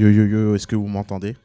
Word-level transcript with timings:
Yo 0.00 0.08
yo 0.08 0.24
yo, 0.24 0.54
est-ce 0.54 0.66
que 0.66 0.76
vous 0.76 0.86
m'entendez? 0.86 1.36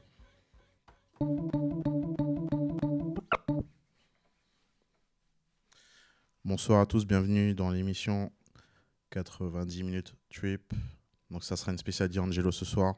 Bonsoir 6.46 6.80
à 6.80 6.86
tous, 6.86 7.06
bienvenue 7.06 7.54
dans 7.54 7.70
l'émission 7.70 8.32
90 9.10 9.84
minutes 9.84 10.16
trip. 10.34 10.74
Donc 11.32 11.44
ça 11.44 11.58
sera 11.58 11.74
une 11.74 11.78
spéciale 11.78 12.08
D'Angelo 12.08 12.54
ce 12.54 12.64
soir. 12.64 12.96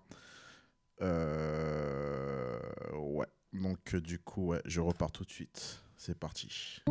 Euh, 1.01 2.59
ouais, 2.93 3.25
donc 3.51 3.95
euh, 3.95 3.99
du 3.99 4.19
coup, 4.19 4.49
ouais, 4.49 4.61
je 4.65 4.79
repars 4.79 5.11
tout 5.11 5.25
de 5.25 5.31
suite. 5.31 5.81
C'est 5.97 6.19
parti. 6.19 6.83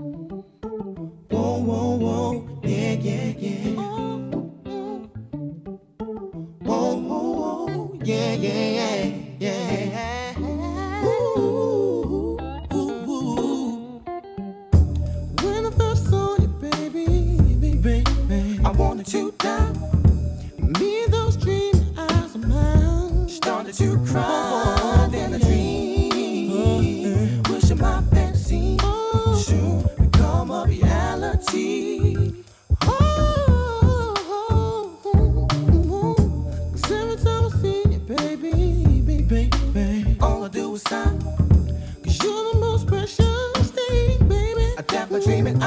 yeah, 8.06 8.34
yeah, 8.34 9.04
yeah, 9.40 10.34
yeah. 10.38 10.38
Ooh, 11.04 12.38
ooh, 12.72 12.80
ooh, 13.10 14.00
when 15.42 15.66
I 15.66 15.70
first 15.76 16.08
saw 16.08 16.36
you, 16.38 16.46
baby, 16.46 17.36
baby, 17.60 18.04
baby, 18.28 18.60
I 18.64 18.70
wanted 18.70 19.06
to 19.06 19.32
die. 19.38 19.72
Me 20.58 21.04
and 21.04 21.12
those 21.12 21.36
dream 21.36 21.74
eyes 21.98 22.36
of 22.36 22.46
mine 22.46 23.28
started 23.28 23.74
to 23.74 23.98
cry. 24.06 25.08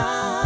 I 0.01 0.38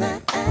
my. 0.00 0.22
Uh. 0.32 0.49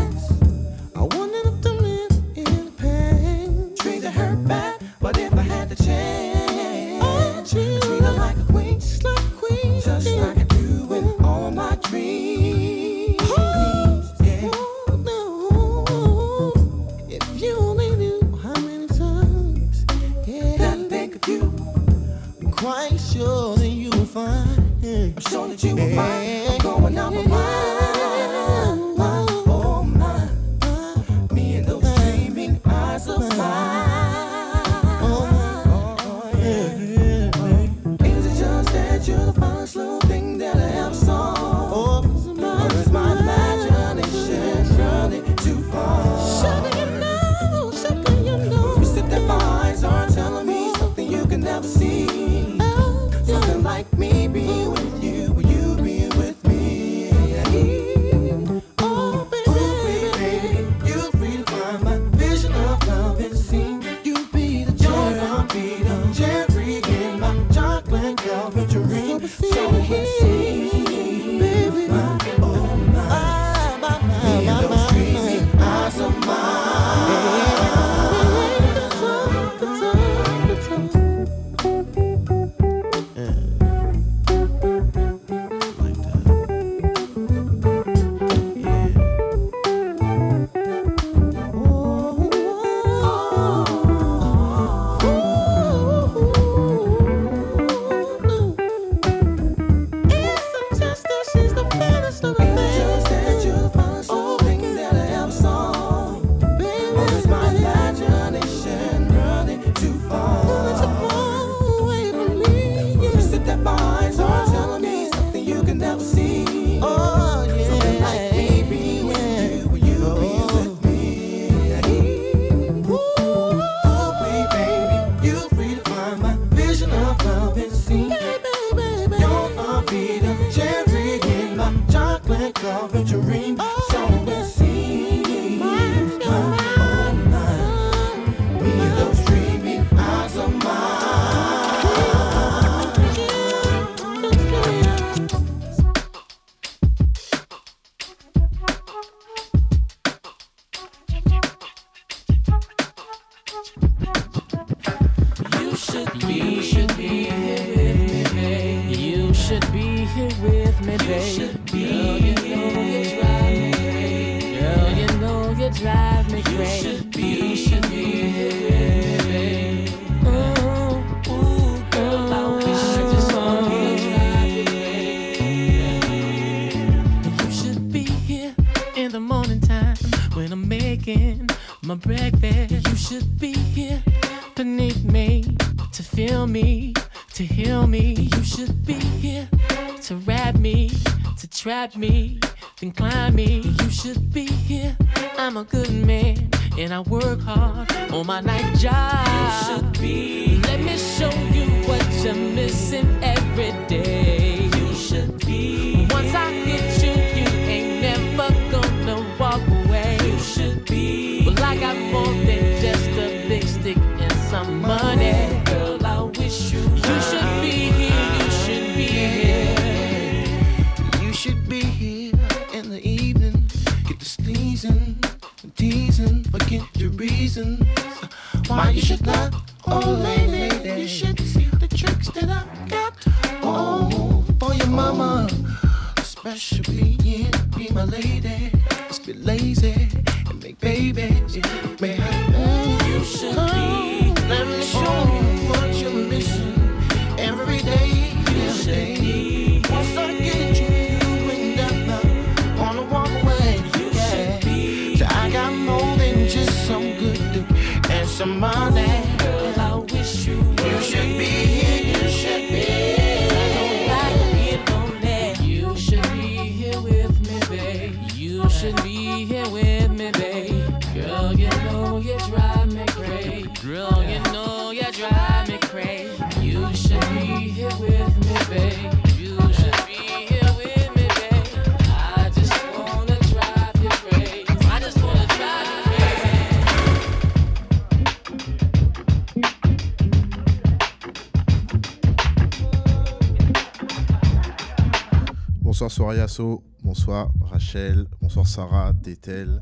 Bonsoir 296.29 296.43
Yasso, 296.43 296.83
bonsoir 297.01 297.51
Rachel, 297.59 298.27
bonsoir 298.39 298.67
Sarah, 298.67 299.13
Tetel, 299.13 299.79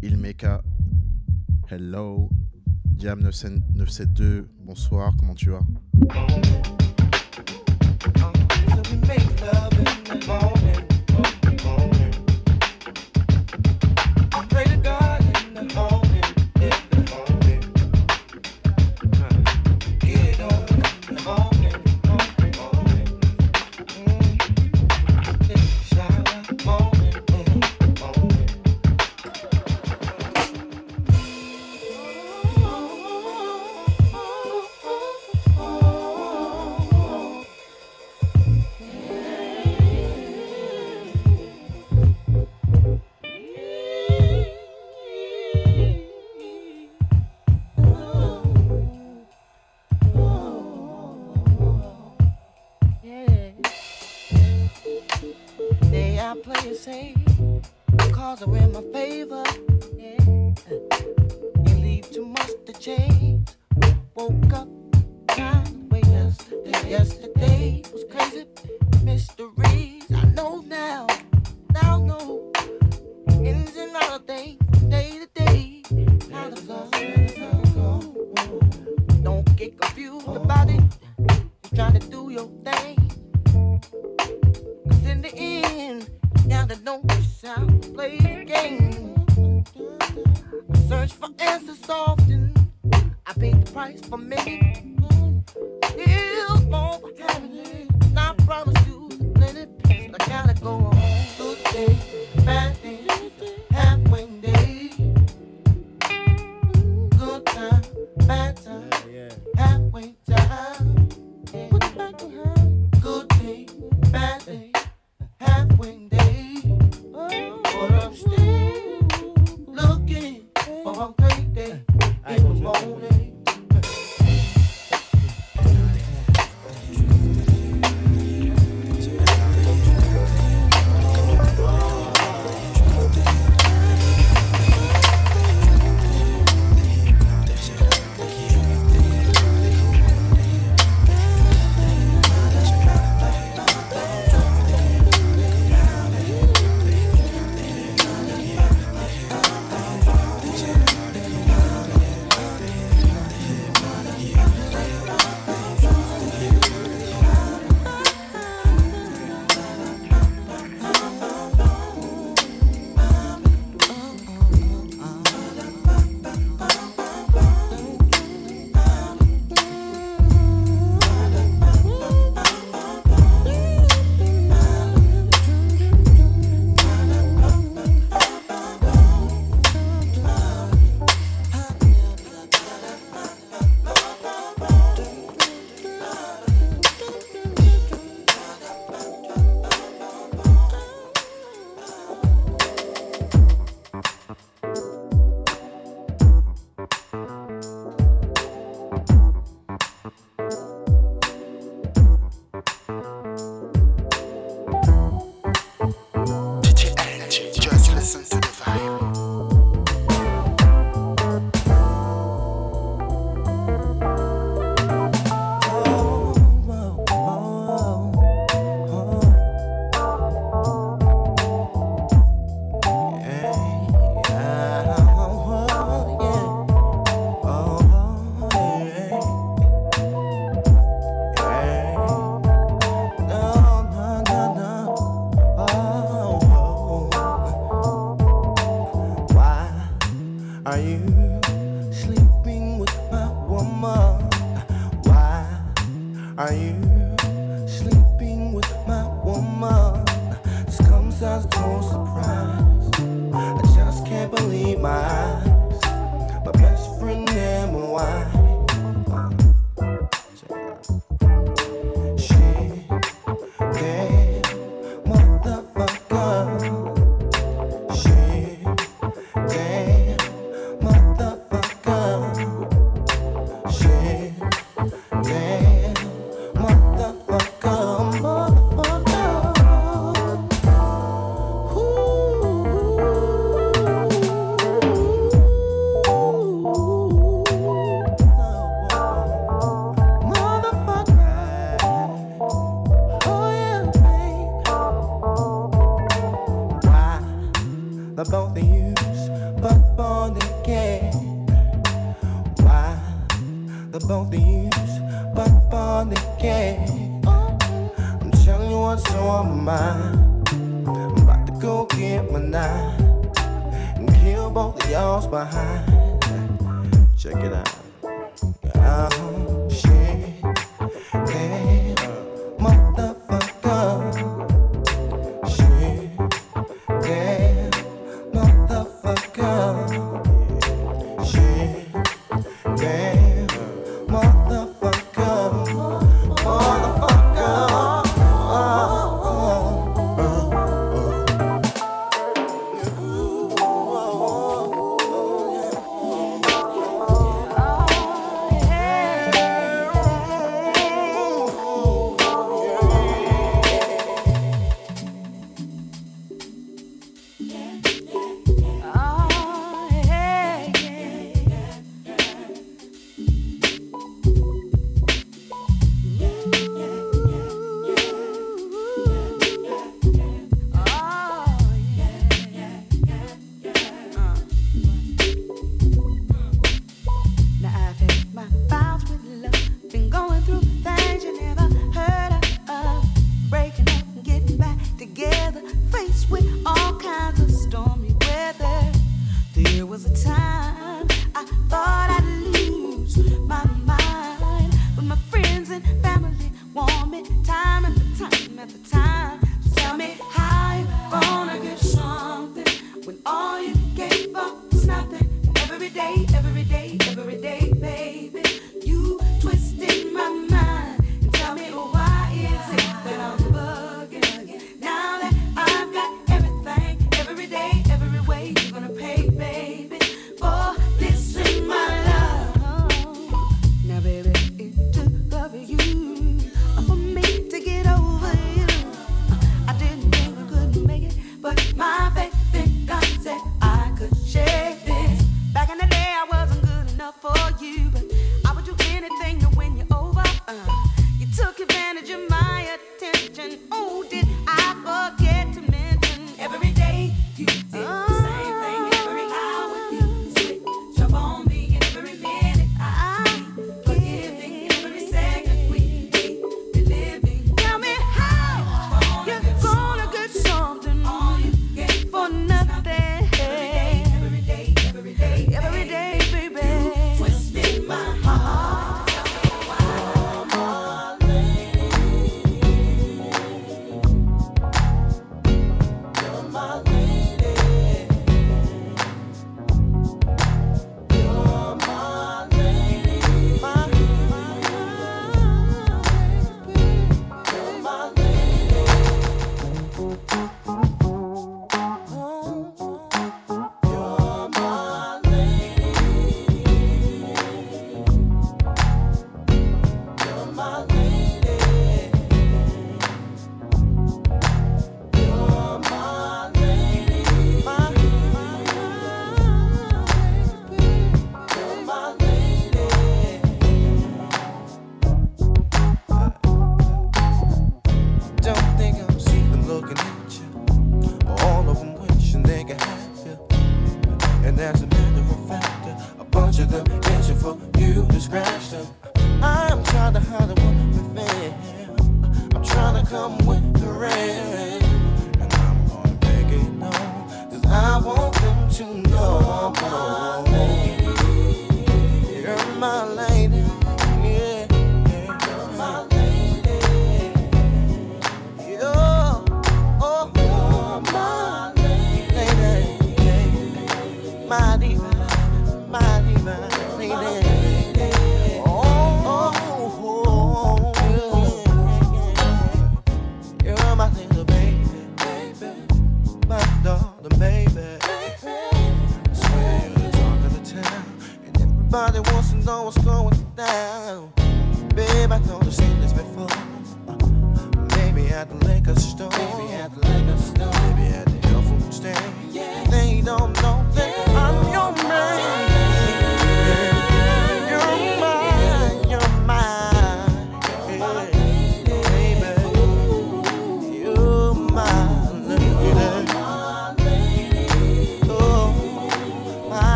Ilmeka, 0.00 0.62
hello, 1.68 2.30
Diam972, 2.96 4.46
bonsoir, 4.60 5.12
comment 5.18 5.34
tu 5.34 5.50
vas? 5.50 5.64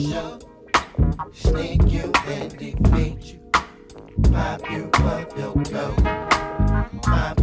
show, 0.00 0.38
sneak 1.32 1.82
you 1.92 2.10
and 2.26 2.50
defeat 2.56 3.34
you, 3.34 3.40
mop 4.30 4.70
you 4.70 4.90
up 5.04 5.36
your 5.36 5.52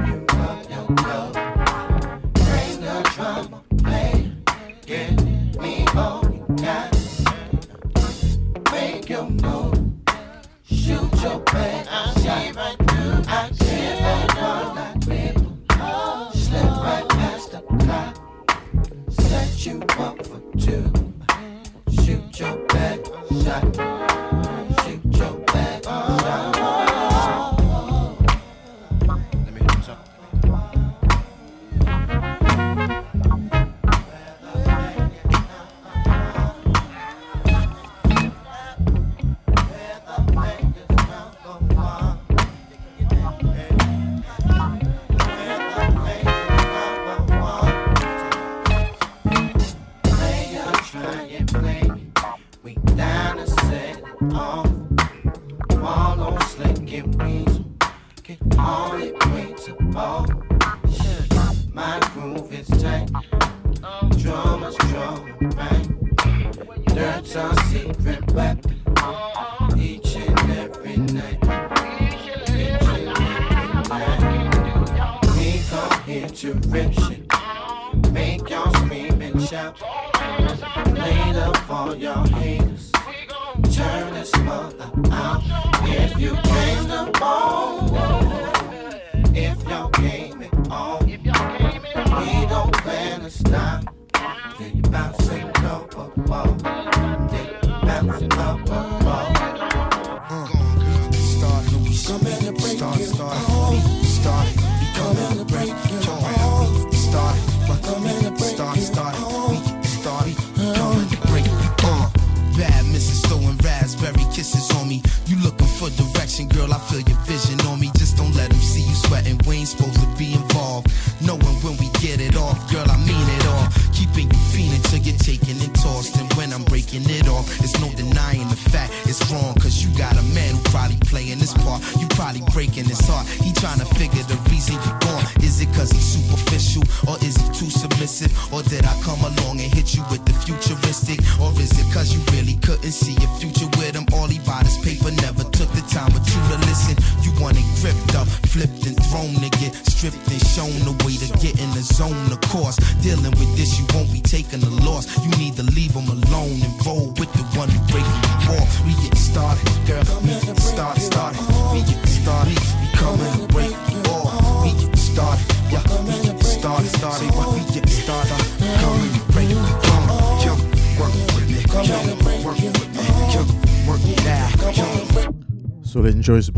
you 0.07 0.18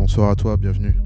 Bonsoir 0.02 0.30
à 0.30 0.34
toi, 0.34 0.56
bienvenue. 0.56 0.96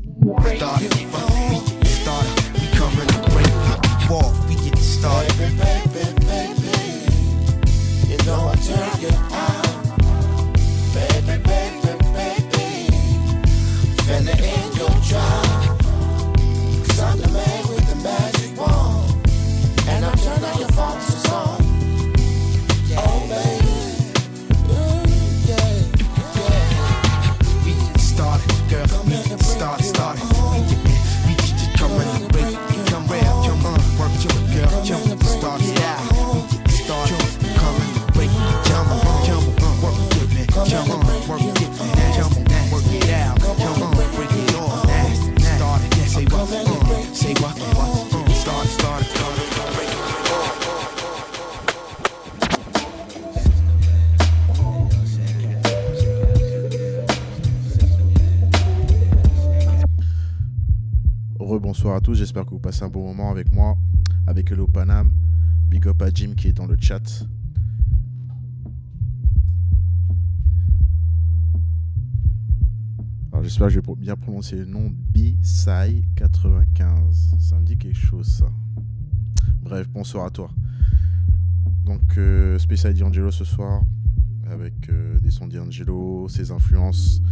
Say. 46.46 47.34
Bonsoir 61.76 61.96
à 61.96 62.00
tous, 62.00 62.14
j'espère 62.14 62.44
que 62.44 62.50
vous 62.50 62.58
passez 62.58 62.84
un 62.84 62.88
bon 62.88 63.06
moment 63.06 63.30
avec 63.30 63.52
moi, 63.52 63.76
avec 64.26 64.50
Hello 64.50 64.66
Panam, 64.66 65.12
Big 65.68 65.86
Up 65.86 66.00
à 66.00 66.10
Jim 66.10 66.34
qui 66.36 66.48
est 66.48 66.52
dans 66.52 66.66
le 66.66 66.76
chat, 66.80 67.02
j'espère 73.46 73.68
que 73.68 73.74
j'ai 73.74 73.80
bien 73.96 74.16
prononcé 74.16 74.56
le 74.56 74.64
nom, 74.64 74.90
Bisai 74.90 76.02
95. 76.16 77.36
Ça 77.38 77.60
me 77.60 77.64
dit 77.64 77.78
quelque 77.78 77.96
chose, 77.96 78.26
ça. 78.26 78.46
Bref, 79.62 79.88
bonsoir 79.88 80.26
à 80.26 80.30
toi. 80.30 80.50
Donc, 81.84 82.18
euh, 82.18 82.58
spécial 82.58 82.92
D'Angelo 82.94 83.30
ce 83.30 83.44
soir, 83.44 83.84
avec 84.50 84.90
euh, 84.90 85.20
des 85.20 85.30
sons 85.30 85.46
D'Angelo, 85.46 86.26
ses 86.28 86.50
influences. 86.50 87.22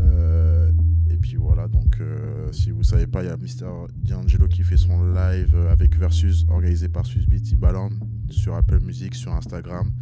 Euh, 0.00 0.72
et 1.10 1.16
puis 1.18 1.36
voilà, 1.36 1.68
donc 1.68 2.00
euh, 2.00 2.50
si 2.52 2.70
vous 2.70 2.82
savez 2.82 3.06
pas, 3.06 3.22
il 3.22 3.26
y 3.26 3.30
a 3.30 3.36
Mister 3.36 3.66
D'Angelo 3.94 4.48
qui 4.48 4.62
fait 4.62 4.78
son 4.78 5.12
live 5.12 5.54
avec 5.70 5.98
Versus, 5.98 6.46
organisé 6.48 6.88
par 6.88 7.04
Susbit 7.04 7.42
Timbaland, 7.42 7.90
sur 8.30 8.54
Apple 8.54 8.80
Music, 8.80 9.14
sur 9.14 9.34
Instagram, 9.34 9.92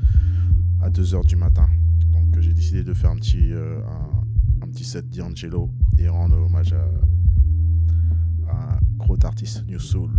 à 0.81 0.91
2h 0.91 1.27
du 1.27 1.35
matin. 1.35 1.69
Donc, 2.13 2.39
j'ai 2.39 2.53
décidé 2.53 2.85
de 2.85 2.95
faire 2.95 3.11
un 3.11 3.17
petit 3.17 3.51
petit 4.75 4.85
set 4.85 5.09
d'Angelo 5.09 5.71
et 5.99 6.09
rendre 6.09 6.37
hommage 6.37 6.73
à, 6.73 6.85
à 8.51 8.75
un 8.75 8.79
gros 8.99 9.17
artiste 9.23 9.65
New 9.69 9.79
Soul. 9.79 10.11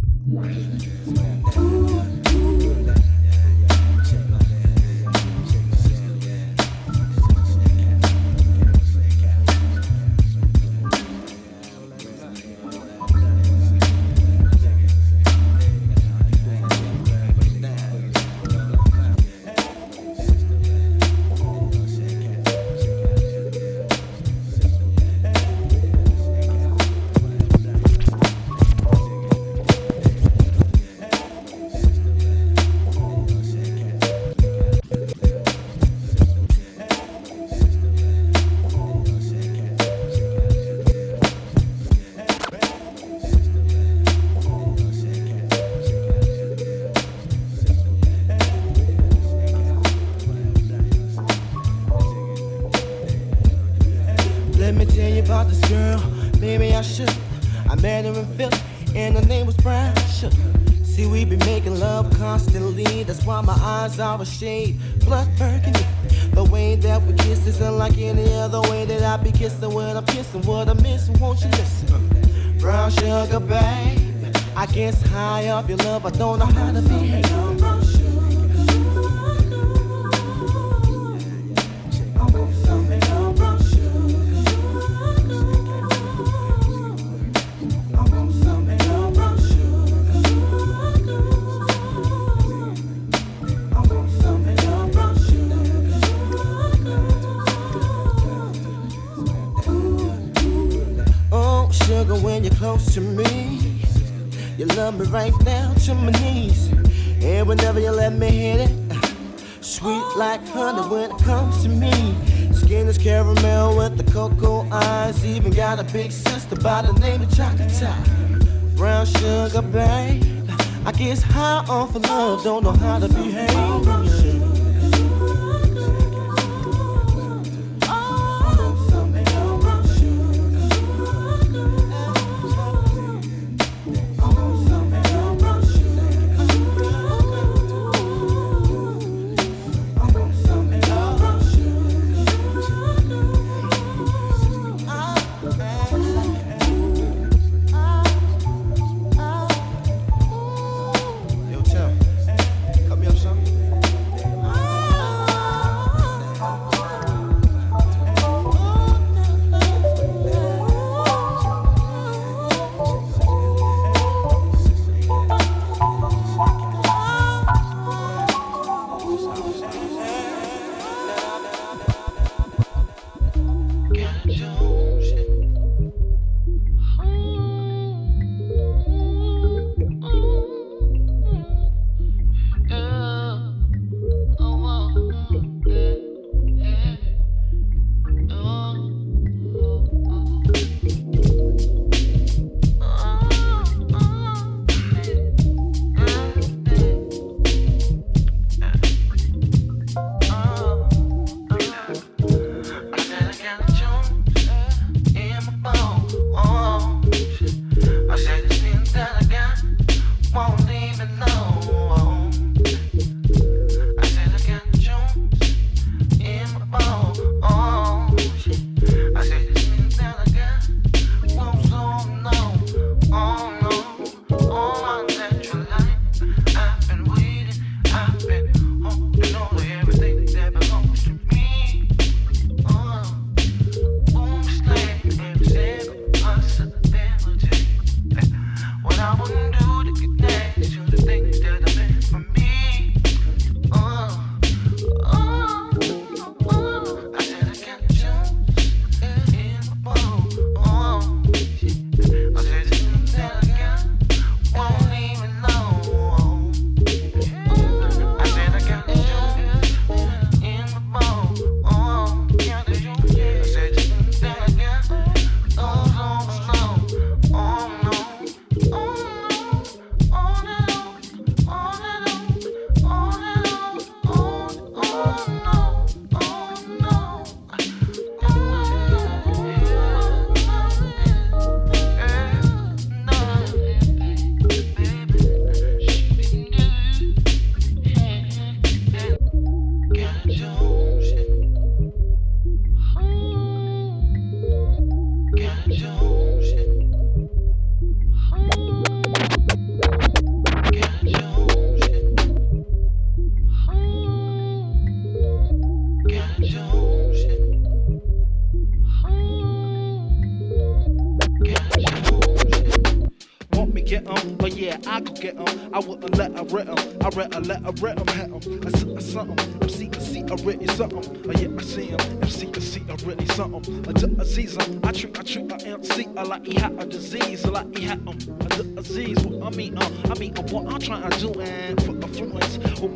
I 317.66 317.72
read 317.82 317.98
him, 317.98 318.08
hit 318.08 318.46
him. 318.46 318.62
I 318.64 318.70
see 318.78 319.02
something. 319.02 319.64
MC 319.64 319.88
can 319.88 320.02
see 320.02 320.20
a 320.22 320.36
really 320.46 320.68
something. 320.68 321.24
Oh 321.28 321.32
yeah, 321.32 321.50
I 321.58 321.62
see 321.64 321.86
him. 321.86 322.00
MC 322.22 322.46
can 322.52 322.62
see 322.62 322.84
a 322.88 322.96
really 323.04 323.26
something. 323.26 323.88
I 323.88 323.92
do 323.94 324.16
Aziz. 324.22 324.56
I 324.56 324.92
treat, 324.92 325.18
I 325.18 325.24
treat 325.24 325.52
a 325.52 325.68
MC 325.68 326.08
a 326.16 326.24
like 326.24 326.46
he 326.46 326.54
had 326.60 326.80
a 326.80 326.86
disease. 326.86 327.44
A 327.44 327.50
like 327.50 327.76
he 327.76 327.86
had 327.86 328.02
him. 328.02 328.38
I 328.40 328.56
do 328.56 328.76
Aziz. 328.78 329.26
What 329.26 329.52
I 329.52 329.58
mean, 329.58 329.76
uh, 329.80 329.90
I 330.06 330.20
mean, 330.20 330.38
uh, 330.38 330.44
what 330.44 330.72
I'm 330.72 330.80
trying 330.80 331.10
to 331.10 331.20
do 331.20 331.35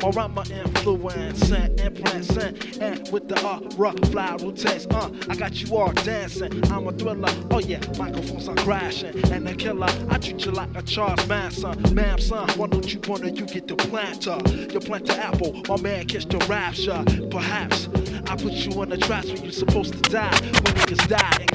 my 0.02 0.44
influence. 0.52 1.52
And 1.52 1.80
implants 1.80 2.38
and, 2.38 3.12
with 3.12 3.28
the 3.28 3.40
uh, 3.46 3.60
rough 3.78 4.00
fly 4.12 4.36
routines. 4.40 4.88
Uh, 4.88 5.10
I 5.30 5.36
got 5.36 5.62
you 5.62 5.76
all 5.76 5.92
dancing. 5.92 6.52
I'm 6.72 6.88
a 6.88 6.92
thriller. 6.92 7.30
Oh 7.52 7.60
yeah, 7.60 7.80
microphones 7.98 8.48
are 8.48 8.56
crashing. 8.56 9.16
And 9.32 9.48
the 9.48 9.56
killer, 9.56 9.90
I 10.10 10.18
treat 10.18 10.46
you 10.46 10.52
like 10.52 10.76
a 10.76 10.82
Charles 10.82 11.26
Manson. 11.28 11.94
Ma'am, 11.94 12.20
son, 12.20 12.50
why 12.58 12.68
don't 12.68 12.94
you 12.94 13.00
wanna 13.08 13.30
you 13.30 13.46
get 13.46 13.68
the 13.68 13.76
planter? 13.76 14.38
You 14.72 14.80
plant 14.80 15.08
the 15.08 15.18
apple, 15.18 15.62
my 15.68 15.82
man 15.82 16.06
catch 16.06 16.26
the 16.26 16.38
rapture. 16.50 17.04
Perhaps 17.30 17.90
I 18.28 18.36
put 18.36 18.54
you 18.54 18.82
in 18.84 18.90
the 18.90 18.98
traps 18.98 19.32
when 19.32 19.44
you're 19.44 19.52
supposed 19.52 19.94
to 19.94 20.10
die. 20.10 20.30
When 20.42 20.76
niggas 20.76 21.08
die 21.08 21.49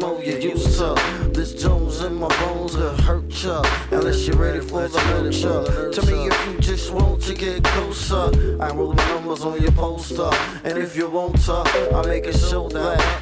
Joe 0.00 0.20
you 0.20 0.38
used 0.38 0.78
to. 0.78 0.94
This 1.32 1.54
Jones 1.54 2.02
in 2.02 2.14
my 2.14 2.28
bones 2.40 2.76
will 2.76 2.96
hurt 2.96 3.44
ya 3.44 3.62
unless 3.90 4.26
you're 4.26 4.36
ready 4.36 4.60
for 4.60 4.88
the 4.88 4.98
nurture. 5.10 5.90
Tell 5.92 6.06
me 6.06 6.28
if 6.28 6.46
you 6.46 6.58
just 6.60 6.92
want 6.92 7.22
to 7.22 7.34
get 7.34 7.64
closer. 7.64 8.30
I 8.60 8.70
roll 8.74 8.92
my 8.92 9.08
numbers 9.08 9.42
on 9.42 9.60
your 9.60 9.72
poster, 9.72 10.30
and 10.64 10.78
if 10.78 10.96
you 10.96 11.08
want 11.08 11.40
to, 11.44 11.64
I 11.94 12.06
make 12.06 12.26
it 12.26 12.36
show 12.36 12.68
that 12.68 13.16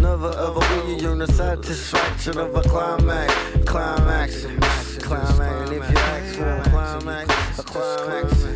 never 0.00 0.30
ever 0.30 0.60
will 0.60 0.88
you 0.88 0.96
yearn 1.02 1.18
the 1.18 1.26
satisfaction 1.26 2.38
of 2.38 2.54
a 2.54 2.62
climax, 2.62 3.34
climax, 3.64 4.44
climax. 4.98 5.40
And 5.40 5.72
if 5.72 5.90
you 5.90 5.96
ask 5.96 6.34
for 6.36 6.48
a 6.48 6.62
climax, 6.70 7.58
a 7.58 7.62
climax. 7.62 8.53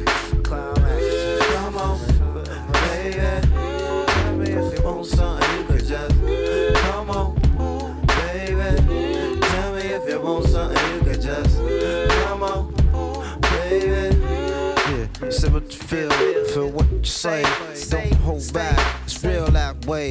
Say. 17.08 17.42
Don't 17.88 18.12
hold 18.20 18.52
back, 18.52 19.02
it's 19.04 19.22
real 19.24 19.46
that 19.46 19.86
way. 19.86 20.10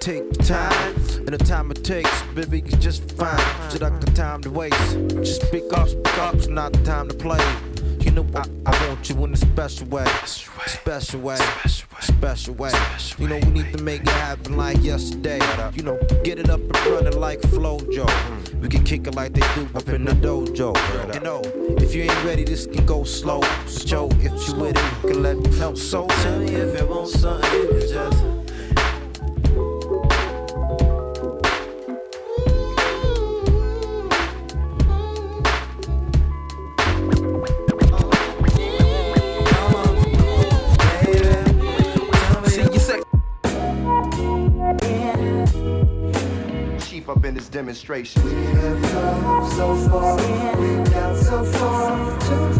Take 0.00 0.30
the 0.32 0.42
time, 0.42 0.94
and 1.18 1.28
the 1.28 1.38
time 1.38 1.70
it 1.70 1.82
takes, 1.82 2.22
baby, 2.34 2.58
you 2.60 2.76
just 2.76 3.12
fine. 3.12 3.38
Shit, 3.70 3.82
I 3.82 3.90
got 3.90 4.14
time 4.14 4.42
to 4.42 4.50
waste. 4.50 4.98
Just 5.08 5.46
speak 5.46 5.72
up, 5.72 5.88
speak 5.88 6.18
up, 6.18 6.34
it's 6.34 6.48
not 6.48 6.72
the 6.72 6.82
time 6.82 7.08
to 7.08 7.14
play. 7.14 7.42
You 8.00 8.10
know 8.10 8.26
I, 8.34 8.44
I 8.66 8.86
want 8.86 9.08
you 9.08 9.24
in 9.24 9.32
a 9.32 9.36
special 9.36 9.86
way, 9.86 10.04
special 10.66 11.20
way, 11.20 11.38
special 12.00 12.54
way. 12.54 12.72
You 13.18 13.28
know 13.28 13.38
we 13.38 13.50
need 13.50 13.72
to 13.76 13.82
make 13.82 14.02
it 14.02 14.08
happen 14.08 14.58
like 14.58 14.82
yesterday. 14.82 15.40
You 15.74 15.84
know, 15.84 15.98
get 16.22 16.38
it 16.38 16.50
up 16.50 16.60
and 16.60 16.76
running 16.86 17.18
like 17.18 17.40
Flojo. 17.40 18.06
We 18.60 18.68
can 18.68 18.84
kick 18.84 19.06
it 19.06 19.14
like 19.14 19.32
they 19.32 19.46
do 19.54 19.68
up 19.74 19.88
in 19.88 20.04
the 20.04 20.12
dojo. 20.12 20.74
You 21.14 21.20
know, 21.20 21.42
if 21.82 21.94
you 21.94 22.02
ain't 22.02 22.24
ready, 22.24 22.44
this 22.44 22.66
can 22.66 22.86
go 22.86 23.04
slow. 23.04 23.40
Yo, 23.86 24.08
if 24.20 24.48
you 24.48 24.54
with 24.54 24.76
it, 24.76 25.02
you 25.02 25.10
can 25.10 25.22
let 25.22 25.36
me 25.36 25.50
know. 25.58 25.74
So 25.74 26.06
Tell 26.06 26.38
me 26.38 26.54
if 26.54 26.80
you 26.80 26.86
want 26.86 27.08
something, 27.08 27.80
just. 27.88 28.33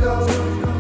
Up 0.02 0.73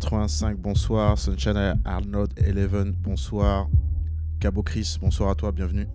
85, 0.00 0.58
bonsoir. 0.58 1.16
Sunshine 1.16 1.80
Arnold 1.86 2.34
11, 2.38 2.92
bonsoir. 2.98 3.68
Cabo 4.40 4.62
Chris, 4.62 4.98
bonsoir 5.00 5.30
à 5.30 5.34
toi, 5.34 5.52
bienvenue. 5.52 5.88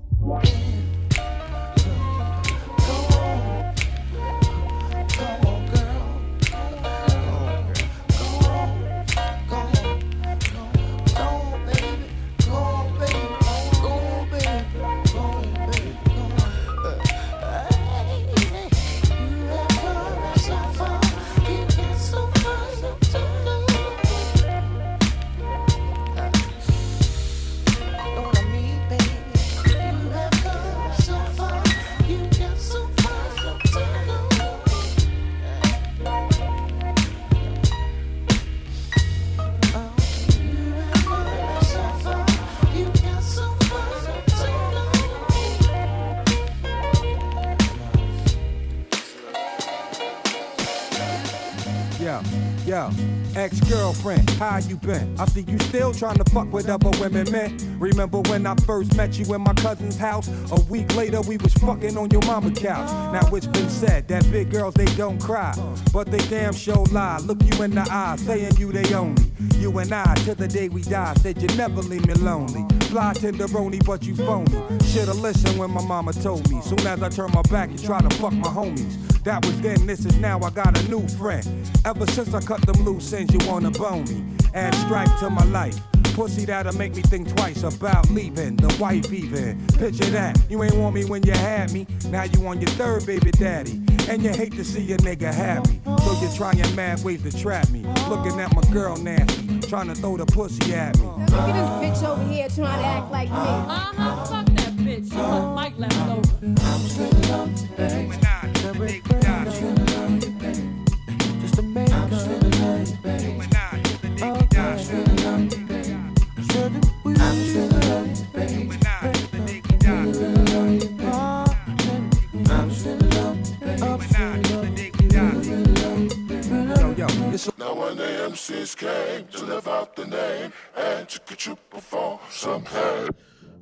Trying 56.02 56.18
to 56.18 56.32
fuck 56.32 56.52
with 56.52 56.68
other 56.68 56.90
women, 57.00 57.32
man. 57.32 57.56
Remember 57.80 58.22
when 58.22 58.48
I 58.48 58.56
first 58.66 58.98
met 58.98 59.20
you 59.20 59.36
in 59.36 59.42
my 59.42 59.54
cousin's 59.54 60.00
house? 60.00 60.28
A 60.52 60.60
week 60.62 60.96
later, 60.96 61.22
we 61.22 61.38
was 61.38 61.54
fucking 61.54 61.96
on 61.96 62.10
your 62.10 62.26
mama 62.26 62.50
couch. 62.50 62.90
Now 63.14 63.36
it's 63.36 63.46
been 63.46 63.70
said 63.70 64.08
that 64.08 64.24
big 64.32 64.50
girls 64.50 64.74
they 64.74 64.86
don't 64.96 65.22
cry, 65.22 65.54
but 65.94 66.10
they 66.10 66.18
damn 66.28 66.54
sure 66.54 66.86
lie. 66.86 67.20
Look 67.20 67.38
you 67.44 67.62
in 67.62 67.76
the 67.76 67.82
eye, 67.82 68.16
saying 68.18 68.58
you 68.58 68.72
they 68.72 68.92
only. 68.96 69.32
You 69.60 69.78
and 69.78 69.94
I, 69.94 70.16
till 70.26 70.34
the 70.34 70.48
day 70.48 70.70
we 70.70 70.82
die, 70.82 71.14
said 71.22 71.40
you 71.40 71.48
never 71.50 71.84
leave 71.84 72.08
me 72.08 72.16
lonely. 72.16 72.66
Fly 72.88 73.14
tenderoni, 73.14 73.86
but 73.86 74.02
you 74.02 74.16
phony. 74.16 74.52
Shoulda 74.84 75.14
listened 75.14 75.60
when 75.60 75.70
my 75.70 75.86
mama 75.86 76.14
told 76.14 76.50
me. 76.50 76.62
Soon 76.62 76.80
as 76.80 77.04
I 77.04 77.10
turn 77.10 77.30
my 77.32 77.44
back, 77.44 77.70
you 77.70 77.78
try 77.78 78.02
to 78.02 78.10
fuck 78.16 78.34
my 78.34 78.48
homies. 78.48 78.98
That 79.24 79.46
was 79.46 79.62
then, 79.62 79.86
this 79.86 80.04
is 80.04 80.18
now. 80.18 80.40
I 80.40 80.50
got 80.50 80.76
a 80.80 80.90
new 80.90 81.08
friend. 81.10 81.46
Ever 81.86 82.08
since 82.08 82.34
I 82.34 82.42
cut 82.42 82.66
them 82.66 82.84
loose 82.84 83.14
ends, 83.14 83.32
you 83.32 83.48
wanna 83.48 83.70
bone 83.70 84.06
me. 84.06 84.24
Add 84.56 84.74
stripe 84.74 85.16
to 85.20 85.30
my 85.30 85.46
life. 85.46 85.80
Pussy 86.14 86.46
that'll 86.46 86.76
make 86.76 86.96
me 86.96 87.02
think 87.02 87.34
twice 87.36 87.64
about 87.64 88.10
leaving 88.10 88.56
the 88.56 88.76
wife 88.80 89.12
even. 89.12 89.66
Picture 89.78 90.10
that, 90.12 90.40
you 90.50 90.62
ain't 90.64 90.76
want 90.76 90.94
me 90.94 91.06
when 91.06 91.24
you 91.24 91.32
had 91.32 91.72
me. 91.72 91.88
Now 92.08 92.24
you 92.24 92.46
on 92.48 92.60
your 92.60 92.70
third 92.72 93.06
baby 93.06 93.32
daddy. 93.32 93.82
And 94.10 94.24
you 94.24 94.30
hate 94.30 94.54
to 94.54 94.66
see 94.66 94.92
a 94.92 94.98
nigga 94.98 95.34
happy. 95.34 95.80
So 95.86 96.20
you're 96.22 96.32
trying 96.34 96.76
mad 96.76 97.04
ways 97.04 97.24
to 97.24 97.38
trap 97.38 97.70
me. 97.70 97.82
Looking 98.10 98.40
at 98.40 98.54
my 98.54 98.62
girl 98.74 98.98
nasty, 98.98 99.60
trying 99.70 99.88
to 99.88 99.96
throw 99.96 100.18
the 100.18 100.26
pussy 100.26 100.74
at 100.74 100.98
me. 100.98 101.06
Look 101.06 101.32
at 101.32 101.82
this 101.82 102.02
bitch 102.02 102.08
over 102.08 102.32
here 102.32 102.50
trying 102.50 102.80
to 102.80 102.86
act 102.86 103.12
like 103.12 103.30
me. 103.30 103.36
Uh-huh, 103.36 104.26
fuck 104.26 104.46
that 104.48 104.74
bitch. 104.74 105.12
She 105.12 105.18
want 105.18 105.56
Mike 105.56 105.78
left 105.78 106.10
over. 106.10 106.56
Just 106.56 106.98
to 106.98 107.22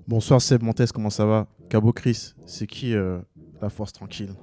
Bonsoir 0.07 0.41
Seb 0.41 0.63
Montes, 0.63 0.91
comment 0.93 1.09
ça 1.09 1.25
va? 1.25 1.47
Cabo 1.69 1.93
Chris, 1.93 2.33
c'est 2.45 2.67
qui 2.67 2.95
euh, 2.95 3.19
la 3.61 3.69
force 3.69 3.93
tranquille? 3.93 4.33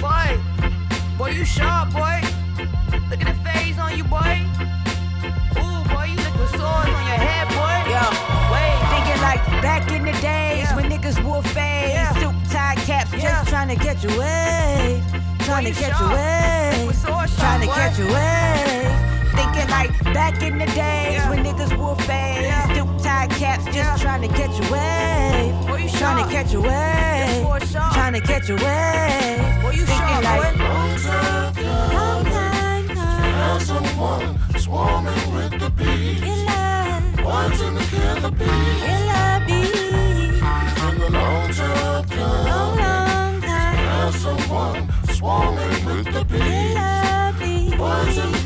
Boy, 0.00 0.38
boy, 1.16 1.32
you 1.36 1.44
sharp, 1.44 1.92
boy. 1.92 2.20
Look 3.10 3.22
at 3.22 3.26
the 3.26 3.36
phase 3.44 3.78
on 3.78 3.96
you, 3.96 4.04
boy. 4.04 4.46
Ooh, 5.56 5.82
boy, 5.88 6.06
you 6.06 6.16
look 6.16 6.36
with 6.38 6.50
swords 6.50 6.88
on 6.88 7.06
your 7.06 7.18
head, 7.18 7.48
boy. 7.48 7.70
Thinking 7.90 8.39
like 9.20 9.44
back 9.62 9.90
in 9.92 10.04
the 10.04 10.12
days 10.12 10.66
Yeah. 10.68 10.76
when 10.76 10.90
niggas 10.90 11.22
wore 11.24 11.42
fades, 11.42 11.92
Yeah. 11.94 12.12
suit 12.20 12.34
tie 12.50 12.76
caps, 12.86 13.12
Yeah. 13.12 13.20
just 13.22 13.48
trying 13.50 13.68
to 13.68 13.76
catch 13.76 14.04
a 14.04 14.08
wave, 14.18 15.02
trying 15.46 15.64
to 15.64 15.70
you 15.70 15.74
catch 15.76 15.92
a 15.92 15.96
sharp. 15.96 16.12
wave, 16.12 16.86
With 16.86 17.36
trying 17.38 17.60
to 17.60 17.66
catch 17.66 17.98
a 17.98 18.06
wave. 18.16 18.90
Thinking 19.36 19.68
like 19.70 19.90
back 20.14 20.42
in 20.42 20.58
the 20.58 20.66
days 20.66 21.20
when 21.28 21.44
niggas 21.44 21.76
wore 21.78 21.96
fades, 22.08 22.46
Yeah. 22.46 22.74
suit 22.74 22.88
tie 23.02 23.26
caps, 23.38 23.64
just 23.66 23.76
Yeah. 23.76 23.96
trying 23.96 24.22
to 24.22 24.28
catch 24.28 24.56
a 24.58 24.72
wave, 24.72 25.54
Boy, 25.68 25.76
you 25.84 25.88
trying 25.90 26.24
to 26.24 26.30
catch 26.34 26.54
a 26.54 26.60
wave, 26.60 27.42
sword 27.42 27.62
trying 27.92 28.12
to 28.14 28.20
catch 28.20 28.48
a 28.50 28.56
wave. 28.56 29.40
You 29.76 29.86
Thinking 29.86 30.06
sharp, 30.08 30.24
like 30.24 30.58
boy. 30.58 30.64
long 30.64 32.24
time 32.24 32.90
As 33.56 33.66
someone 33.66 34.38
swarming 34.58 35.34
with 35.34 35.58
the 35.60 35.70
bees. 35.70 36.49
One's 37.24 37.60
in 37.60 37.74
the 37.74 37.80
killer 37.80 38.30
the 42.08 42.26
long 42.50 43.40
coming. 43.40 43.86
As 43.88 44.14
someone 44.16 44.88
swarming 45.14 45.84
with 45.84 46.06
the 46.12 46.24
bees. 46.24 47.78
One's 47.78 48.18
in 48.18 48.32
the 48.32 48.39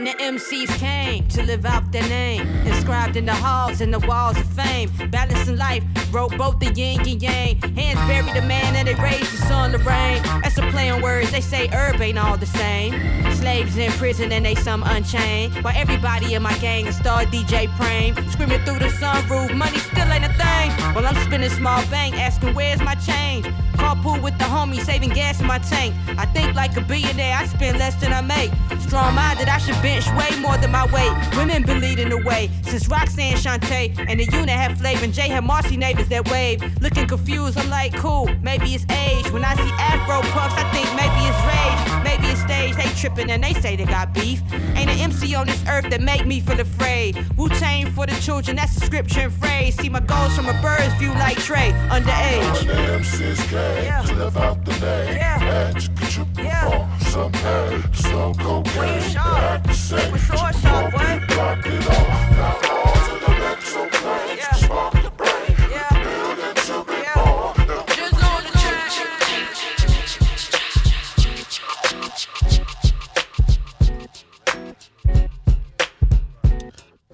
When 0.00 0.16
the 0.16 0.24
MCs 0.24 0.78
came 0.78 1.28
to 1.28 1.42
live 1.42 1.66
out 1.66 1.92
their 1.92 2.08
name, 2.08 2.48
inscribed 2.64 3.16
in 3.16 3.26
the 3.26 3.34
halls 3.34 3.82
and 3.82 3.92
the 3.92 3.98
walls 3.98 4.38
of 4.38 4.46
fame, 4.46 4.90
balancing 5.10 5.58
life, 5.58 5.84
wrote 6.10 6.34
both 6.38 6.58
the 6.58 6.72
yin 6.72 7.00
and 7.00 7.22
yang. 7.22 7.60
Hands 7.76 8.00
buried 8.08 8.34
the 8.34 8.40
man 8.48 8.76
and 8.76 8.88
they 8.88 8.94
raised 8.94 9.30
the 9.30 9.36
sun 9.46 9.72
to 9.72 9.78
rain. 9.78 10.22
That's 10.40 10.56
a 10.56 10.62
play 10.70 10.88
on 10.88 11.02
words, 11.02 11.30
they 11.32 11.42
say 11.42 11.68
herb 11.68 12.00
ain't 12.00 12.18
all 12.18 12.38
the 12.38 12.46
same. 12.46 12.94
Slaves 13.34 13.76
in 13.76 13.92
prison 13.92 14.32
and 14.32 14.46
they 14.46 14.54
some 14.54 14.82
unchained. 14.84 15.52
While 15.62 15.76
everybody 15.76 16.32
in 16.32 16.42
my 16.42 16.56
gang 16.60 16.86
is 16.86 16.96
star 16.96 17.24
DJ 17.24 17.68
Prame, 17.76 18.14
screaming 18.32 18.64
through 18.64 18.78
the 18.78 18.88
sunroof, 18.88 19.54
money 19.54 19.80
still 19.80 20.10
ain't 20.10 20.24
a 20.24 20.32
thing. 20.32 20.70
While 20.94 21.04
I'm 21.04 21.16
spinning 21.26 21.50
small 21.50 21.84
bank, 21.88 22.18
asking 22.18 22.54
where's 22.54 22.80
my 22.80 22.94
change. 22.94 23.44
Carpool 23.80 24.20
with 24.22 24.36
the 24.38 24.44
homie, 24.44 24.80
saving 24.80 25.10
gas 25.10 25.40
in 25.40 25.46
my 25.46 25.58
tank. 25.58 25.94
I 26.18 26.26
think 26.26 26.54
like 26.54 26.76
a 26.76 26.82
billionaire, 26.82 27.34
I 27.34 27.46
spend 27.46 27.78
less 27.78 27.94
than 27.96 28.12
I 28.12 28.20
make. 28.20 28.50
Strong 28.80 29.14
minded, 29.14 29.48
I 29.48 29.58
should 29.58 29.80
bench 29.90 30.06
way 30.18 30.40
more 30.40 30.56
than 30.58 30.70
my 30.70 30.86
weight. 30.92 31.12
Women 31.36 31.62
been 31.64 31.80
leading 31.80 32.08
the 32.10 32.18
way 32.18 32.50
since 32.62 32.86
Roxanne 32.88 33.34
Shante 33.34 33.82
and 34.08 34.20
the 34.20 34.24
unit 34.24 34.50
had 34.50 34.78
flavor. 34.78 35.04
And 35.04 35.12
Jay 35.12 35.28
had 35.28 35.44
Marcy 35.44 35.76
neighbors 35.76 36.08
that 36.08 36.30
wave. 36.30 36.58
Looking 36.80 37.06
confused, 37.06 37.58
I'm 37.58 37.70
like, 37.70 37.94
cool, 37.96 38.28
maybe 38.42 38.74
it's 38.74 38.86
age. 39.06 39.30
When 39.32 39.44
I 39.44 39.54
see 39.56 39.72
Afro 39.90 40.20
puffs, 40.30 40.54
I 40.56 40.64
think 40.74 40.86
maybe 41.00 41.20
it's 41.30 41.40
rage. 41.50 41.80
Maybe 42.04 42.26
it's 42.32 42.40
stage, 42.42 42.74
they 42.76 42.88
tripping 43.00 43.30
and 43.30 43.42
they 43.42 43.54
say 43.54 43.76
they 43.76 43.84
got 43.84 44.12
beef. 44.14 44.40
Ain't 44.76 44.90
an 44.90 44.98
MC 44.98 45.34
on 45.34 45.46
this 45.46 45.62
earth 45.68 45.88
that 45.90 46.00
make 46.00 46.26
me 46.26 46.40
feel 46.40 46.60
afraid. 46.60 47.16
Wu 47.36 47.48
Tang 47.48 47.86
for 47.92 48.06
the 48.06 48.14
children, 48.20 48.56
that's 48.56 48.76
a 48.76 48.80
scripture 48.86 49.20
and 49.20 49.32
phrase. 49.32 49.74
See 49.76 49.88
my 49.88 50.00
goals 50.00 50.34
from 50.36 50.46
a 50.48 50.54
bird's 50.62 50.94
view 50.94 51.12
like 51.24 51.38
Trey, 51.38 51.72
underage. 51.90 52.58
When 52.58 52.66
the 52.68 52.92
MCs 53.00 53.40
came 53.48 53.84
Yeah. 53.84 54.02
to 54.02 54.14
live 54.14 54.36
out 54.36 54.64
the 54.64 54.72
name 54.72 55.16
Yeah. 55.16 55.72
get 55.72 56.16
you 56.16 56.26
Yeah. 56.38 56.98
some 57.00 57.32
hey. 57.32 57.82
Slow 57.92 58.32
cocaine. 58.34 58.74
Boy, 58.74 59.69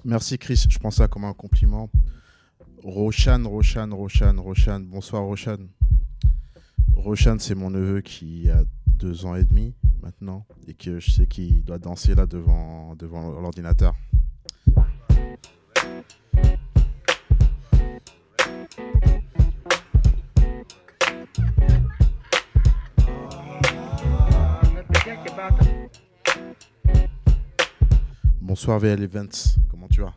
Merci 0.03 0.37
Chris, 0.39 0.65
je 0.69 0.79
prends 0.79 0.89
ça 0.89 1.07
comme 1.07 1.25
un 1.25 1.33
compliment. 1.33 1.89
Roshan, 2.83 3.43
Roshan, 3.43 3.89
Roshan, 3.91 4.35
Roshan, 4.41 4.79
bonsoir 4.79 5.23
Roshan. 5.23 5.57
Roshan, 6.95 7.37
c'est 7.39 7.55
mon 7.55 7.69
neveu 7.69 8.01
qui 8.01 8.49
a 8.49 8.63
deux 8.97 9.25
ans 9.25 9.35
et 9.35 9.43
demi 9.43 9.75
maintenant 10.01 10.45
et 10.67 10.73
que 10.73 10.99
je 10.99 11.11
sais 11.11 11.27
qu'il 11.27 11.63
doit 11.63 11.77
danser 11.77 12.15
là 12.15 12.25
devant, 12.25 12.95
devant 12.95 13.39
l'ordinateur. 13.39 13.95
Bonsoir 28.41 28.79
VL 28.79 29.03
Events, 29.03 29.59
comment 29.69 29.87
tu 29.87 30.01
vas? 30.01 30.15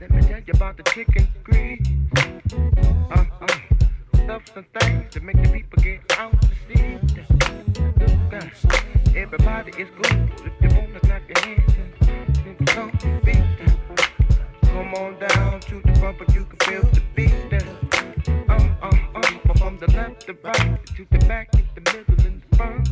Let 0.00 0.10
me 0.10 0.20
tell 0.22 0.40
you 0.40 0.52
about 0.54 0.76
the 0.76 0.82
chicken 0.84 1.28
grease. 1.44 1.86
Uh 3.10 3.24
uh 3.40 3.46
stuff 4.24 4.42
and 4.56 4.66
things 4.80 5.12
to 5.12 5.20
make 5.20 5.40
the 5.40 5.48
people 5.50 5.82
get 5.82 6.00
out 6.18 6.34
to 6.42 6.48
see. 6.66 6.98
Look 7.98 9.16
everybody 9.16 9.70
is 9.80 9.88
good 10.02 10.30
if 10.44 10.52
you 10.62 10.78
wanna 10.78 11.00
clap 11.00 11.22
your 11.28 11.38
hands 11.44 11.74
and 12.08 12.34
then 12.44 12.66
come 12.66 13.20
beat. 13.24 13.44
Come 14.62 14.94
on 14.94 15.18
down 15.20 15.60
to 15.60 15.80
the 15.80 16.00
bumper, 16.00 16.26
you 16.32 16.44
can 16.44 16.58
feel 16.68 16.82
the 16.90 17.02
beat. 17.14 17.32
Uh 18.48 18.68
uh 18.82 18.90
uh, 19.14 19.54
from 19.56 19.78
the 19.78 19.90
left 19.92 20.26
to 20.26 20.36
right 20.42 20.86
to 20.96 21.06
the 21.10 21.18
back, 21.26 21.52
to 21.52 21.62
the 21.76 21.80
middle 21.92 22.26
and 22.26 22.42
the 22.42 22.56
front. 22.56 22.88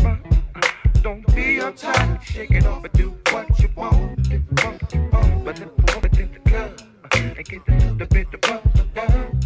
front. 0.00 0.26
Uh, 0.54 1.00
Don't 1.02 1.26
be 1.34 1.58
uptight, 1.58 2.22
shake 2.22 2.52
it 2.52 2.64
off 2.66 2.84
and 2.84 2.92
do 2.94 3.14
what 3.30 3.46
you 3.60 3.68
want 3.76 5.07
ticket, 7.48 7.98
the 7.98 8.06
bit, 8.06 8.30
the 8.30 8.38
bump, 8.38 8.62
the 8.74 8.84
bump. 8.94 9.44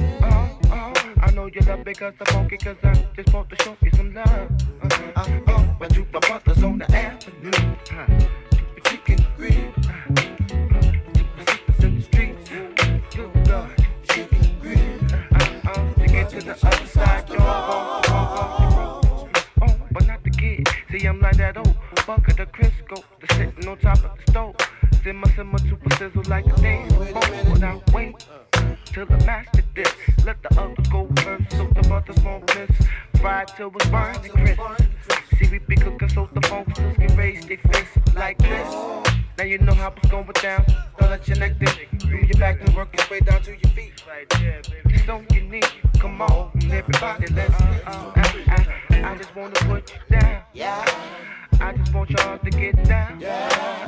Oh, 0.00 0.26
uh, 0.26 0.48
oh, 0.64 0.72
uh, 0.72 1.14
I 1.22 1.30
know 1.32 1.46
you 1.46 1.60
love 1.62 1.84
because 1.84 2.14
I'm 2.20 2.26
funky, 2.26 2.56
cause 2.56 2.76
I 2.82 3.06
just 3.16 3.32
bought 3.32 3.48
to 3.50 3.62
show 3.62 3.76
you 3.82 3.90
some 3.92 4.12
love. 4.12 4.28
Uh, 4.28 4.42
uh-huh. 4.82 5.12
I'm 5.16 5.48
up 5.48 5.80
with 5.80 5.96
you, 5.96 6.06
my 6.12 6.20
brothers 6.20 6.62
on 6.62 6.78
the 6.78 6.90
avenue. 6.94 7.76
Huh. 7.90 8.06
Chicken 8.84 9.26
grip. 9.36 9.78
Uh-huh. 9.78 10.14
in 11.82 11.98
the 11.98 12.02
streets. 12.02 12.50
Good 13.14 13.46
God, 13.46 13.86
chicken 14.10 14.60
grip. 14.60 15.12
Uh-uh. 15.12 15.94
To 15.94 16.06
get 16.06 16.30
to 16.30 16.40
the 16.40 16.66
other 16.66 16.86
side, 16.86 17.28
y'all. 17.28 17.38
Oh, 17.40 18.02
oh, 18.08 19.00
oh, 19.12 19.28
oh. 19.62 19.74
but 19.92 20.06
not 20.06 20.24
the 20.24 20.30
kid. 20.30 20.68
See, 20.90 21.06
I'm 21.06 21.20
like 21.20 21.36
that 21.36 21.56
old. 21.56 21.76
bucket 22.06 22.40
of 22.40 22.50
Crisco, 22.52 23.02
the 23.20 23.34
sitting 23.34 23.68
on 23.68 23.78
top 23.78 23.98
of 23.98 24.16
the 24.16 24.32
stove. 24.32 24.56
Simmer, 25.04 25.28
simmer, 25.36 25.58
super 25.58 25.96
sizzle 25.96 26.22
like 26.28 26.46
a 26.46 26.57
till 33.56 33.72
it's 33.74 33.86
burned 33.86 34.24
and 34.24 34.32
crisp. 34.32 34.60
See, 35.36 35.48
we 35.50 35.58
be 35.58 35.76
cooking 35.76 36.08
so 36.08 36.28
the 36.32 36.46
folks 36.48 36.72
can 36.72 37.16
raise 37.16 37.46
their 37.46 37.58
fists 37.58 38.14
like 38.14 38.38
this. 38.38 38.74
Now 39.38 39.44
you 39.44 39.58
know 39.58 39.74
how 39.74 39.94
it's 39.96 40.10
going 40.10 40.26
down. 40.42 40.64
Don't 40.98 41.10
let 41.10 41.26
your 41.28 41.38
neck 41.38 41.58
dip. 41.58 42.00
Through 42.00 42.20
your 42.20 42.38
back 42.38 42.60
and 42.60 42.74
work 42.74 42.88
your 42.96 43.06
way 43.10 43.20
down 43.20 43.42
to 43.42 43.50
your 43.50 43.70
feet. 43.70 43.92
It's 44.86 45.08
on 45.08 45.26
your 45.32 45.44
knee. 45.44 45.62
Come 45.98 46.22
on, 46.22 46.50
everybody, 46.70 47.32
let's. 47.34 47.54
Uh, 47.60 48.12
I, 48.16 48.66
I, 48.90 49.12
I 49.12 49.16
just 49.16 49.34
wanna 49.34 49.54
put 49.54 49.92
you 49.92 50.18
down. 50.18 50.42
Yeah. 50.52 50.84
I 51.60 51.72
just 51.72 51.92
want 51.92 52.10
y'all 52.10 52.38
to 52.38 52.50
get 52.50 52.84
down. 52.84 53.20
Yeah. 53.20 53.87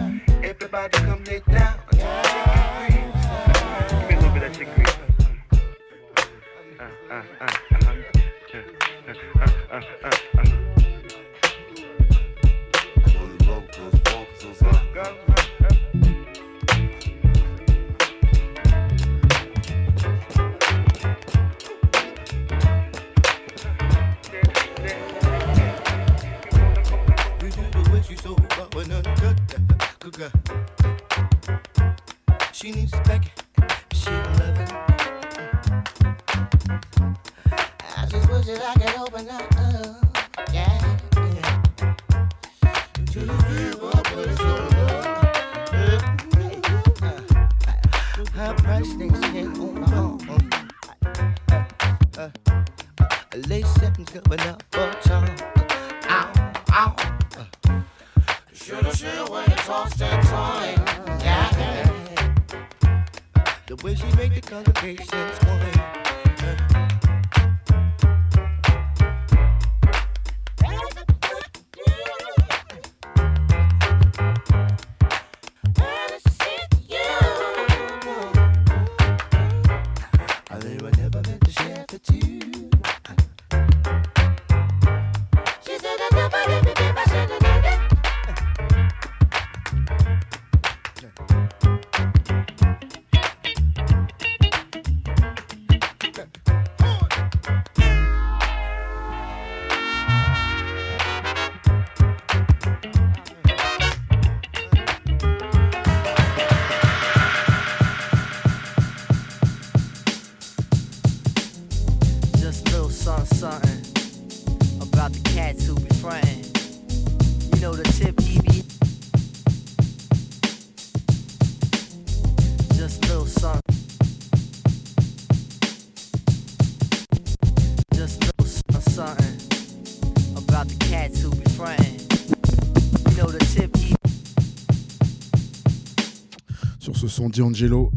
Son 137.21 137.29
D'Angelo 137.29 137.91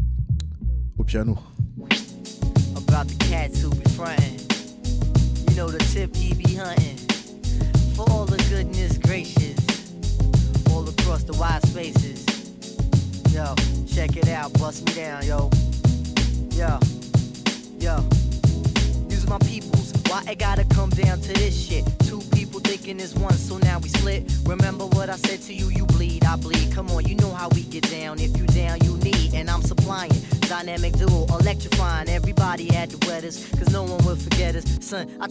au 0.98 1.04
piano. 1.04 1.38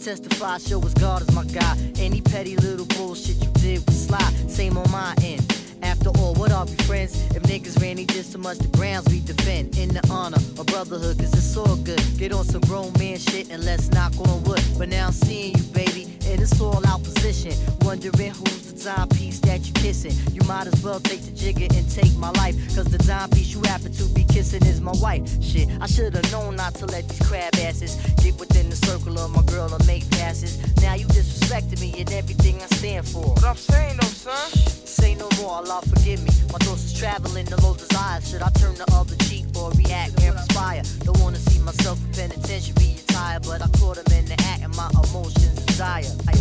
Testify, 0.04 0.58
show 0.58 0.82
us 0.82 0.92
God 0.94 1.22
is 1.22 1.32
my 1.34 1.44
guy. 1.44 1.76
Any 1.98 2.20
petty 2.20 2.56
little 2.56 2.84
bullshit 2.84 3.42
you 3.42 3.50
did 3.54 3.86
was 3.86 4.06
slide, 4.06 4.50
same 4.50 4.76
on 4.76 4.90
my 4.90 5.14
end. 5.22 5.42
After 5.82 6.10
all, 6.18 6.34
what 6.34 6.52
are 6.52 6.66
we 6.66 6.74
friends? 6.84 7.14
If 7.34 7.42
niggas 7.44 7.80
ran 7.80 7.98
each 7.98 8.08
just 8.08 8.32
so 8.32 8.38
much, 8.38 8.58
the 8.58 8.68
grounds 8.76 9.08
we 9.08 9.20
defend. 9.20 9.78
In 9.78 9.88
the 9.88 10.06
honor 10.10 10.36
of 10.58 10.66
brotherhood, 10.66 11.18
cause 11.18 11.32
it's 11.32 11.56
all 11.56 11.76
good. 11.76 12.02
Get 12.18 12.32
on 12.32 12.44
some 12.44 12.60
grown 12.62 12.92
man 12.98 13.18
shit 13.18 13.50
and 13.50 13.64
let's 13.64 13.90
knock 13.92 14.12
on 14.28 14.42
wood. 14.44 14.62
But 14.76 14.90
now 14.90 15.06
I'm 15.06 15.12
seeing 15.12 15.56
you, 15.56 15.62
baby, 15.72 16.04
and 16.26 16.40
it's 16.40 16.60
all 16.60 16.86
out 16.86 17.02
position. 17.02 17.52
Wondering 17.80 18.32
who's 18.32 18.63
the 18.84 18.90
timepiece 18.90 19.40
that 19.40 19.66
you 19.66 19.72
kissing. 19.74 20.12
You 20.34 20.42
might 20.46 20.66
as 20.66 20.82
well 20.82 21.00
take 21.00 21.22
the 21.22 21.30
jigger 21.30 21.66
and 21.74 21.90
take 21.90 22.14
my 22.16 22.30
life. 22.32 22.54
Cause 22.74 22.84
the 22.84 22.98
timepiece 22.98 23.54
you 23.54 23.62
happen 23.62 23.92
to 23.92 24.04
be 24.14 24.24
kissing 24.24 24.64
is 24.66 24.80
my 24.80 24.92
wife. 25.00 25.24
Shit, 25.42 25.68
I 25.80 25.86
should've 25.86 26.30
known 26.30 26.56
not 26.56 26.74
to 26.76 26.86
let 26.86 27.08
these 27.08 27.26
crab 27.26 27.54
asses 27.56 27.96
get 28.22 28.38
within 28.38 28.68
the 28.68 28.76
circle 28.76 29.18
of 29.18 29.30
my 29.30 29.42
girl 29.42 29.72
and 29.72 29.86
make 29.86 30.08
passes. 30.10 30.58
Now 30.82 30.94
you 30.94 31.06
disrespecting 31.06 31.80
me 31.80 31.94
and 32.00 32.12
everything 32.12 32.56
I 32.62 32.66
stand 32.66 33.08
for. 33.08 33.24
What 33.24 33.44
I'm 33.44 33.56
saying 33.56 33.96
though, 34.00 34.06
son. 34.06 34.50
Say 34.50 35.14
no 35.14 35.28
more, 35.40 35.52
Allah 35.52 35.80
forgive 35.88 36.20
me. 36.22 36.30
My 36.52 36.58
thoughts 36.58 36.84
is 36.84 36.98
traveling 36.98 37.46
to 37.46 37.56
low 37.62 37.74
desires. 37.74 38.28
Should 38.28 38.42
I 38.42 38.50
turn 38.50 38.74
the 38.74 38.86
other 38.92 39.16
cheek 39.24 39.46
or 39.56 39.70
react 39.72 40.20
and 40.22 40.36
perspire? 40.36 40.82
Don't 41.04 41.20
wanna 41.20 41.38
see 41.38 41.58
myself 41.60 41.98
in 42.04 42.12
penitentiary 42.12 42.96
attire, 43.08 43.40
but 43.40 43.62
I 43.62 43.68
caught 43.78 43.96
him 43.96 44.12
in 44.18 44.26
the 44.26 44.40
act 44.52 44.62
and 44.62 44.76
my 44.76 44.90
emotions 45.04 45.54
desire. 45.64 46.04
I, 46.28 46.34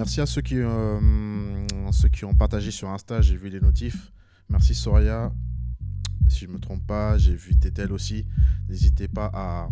Merci 0.00 0.22
à 0.22 0.24
ceux 0.24 0.40
qui, 0.40 0.56
euh, 0.56 0.98
ont 2.22 2.34
partagé 2.34 2.70
sur 2.70 2.88
Insta, 2.88 3.20
j'ai 3.20 3.36
vu 3.36 3.50
les 3.50 3.60
notifs. 3.60 4.10
Merci 4.48 4.74
Soria. 4.74 5.30
Si 6.26 6.46
je 6.46 6.50
me 6.50 6.58
trompe 6.58 6.86
pas, 6.86 7.18
j'ai 7.18 7.34
vu 7.34 7.54
Tétel 7.58 7.92
aussi. 7.92 8.24
N'hésitez 8.70 9.08
pas 9.08 9.30
à 9.34 9.68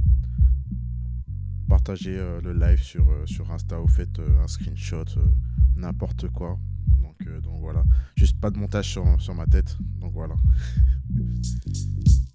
partager 1.67 2.19
euh, 2.19 2.43
le 2.43 2.53
live 2.53 2.83
sur, 2.83 3.09
euh, 3.09 3.25
Insta. 3.51 3.79
Vous 3.79 3.89
faites 3.89 4.19
euh, 4.19 4.45
un 4.45 4.49
screenshot, 4.49 5.07
euh, 5.17 5.31
n'importe 5.77 6.29
quoi. 6.29 6.59
Donc, 7.01 7.27
euh, 7.27 7.41
donc 7.41 7.61
voilà. 7.63 7.83
Juste 8.15 8.39
pas 8.39 8.51
de 8.51 8.59
montage 8.59 8.91
sur, 8.91 9.07
sur 9.23 9.35
ma 9.35 9.47
tête. 9.47 9.79
Donc 9.99 10.13
voilà. 10.13 10.37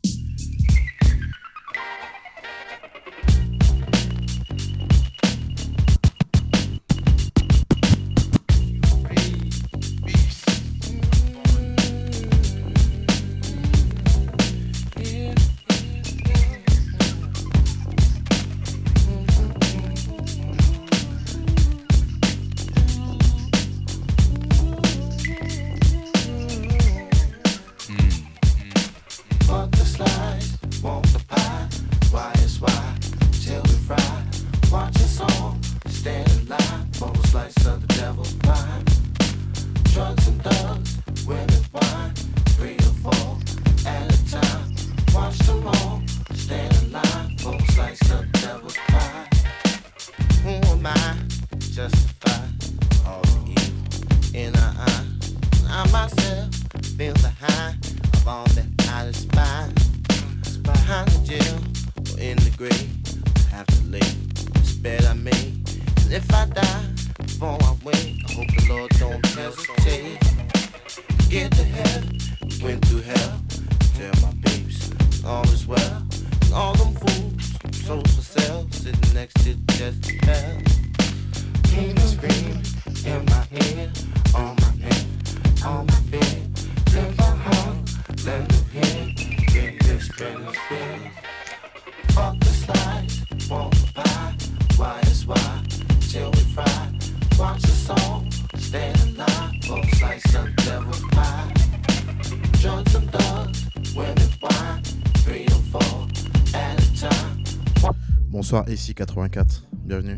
Ici 108.68 108.94
84. 108.94 109.64
Bienvenue. 109.74 110.18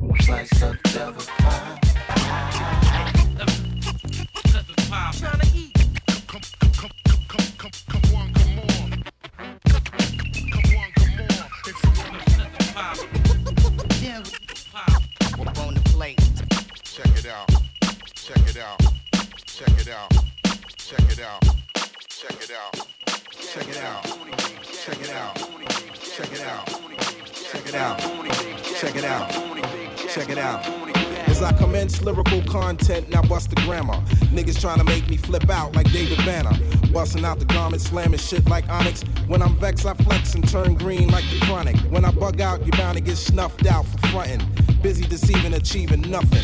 Garment, 37.76 37.82
slamming 37.82 38.20
shit 38.20 38.50
like 38.50 38.68
Onyx. 38.70 39.04
When 39.28 39.42
I'm 39.42 39.56
vexed, 39.58 39.86
I 39.86 39.94
flex 39.96 40.36
and 40.36 40.48
turn 40.48 40.76
green 40.76 41.10
like 41.10 41.26
the 41.30 41.40
chronic. 41.46 41.76
When 41.92 42.06
I 42.06 42.12
bug 42.12 42.40
out, 42.40 42.62
you're 42.66 42.78
bound 42.78 42.98
to 42.98 43.04
get 43.04 43.18
snuffed 43.18 43.66
out 43.66 43.86
for 43.86 43.98
frontin'. 44.08 44.42
Busy 44.82 45.04
deceiving, 45.06 45.54
achieving 45.54 46.02
nothing. 46.02 46.44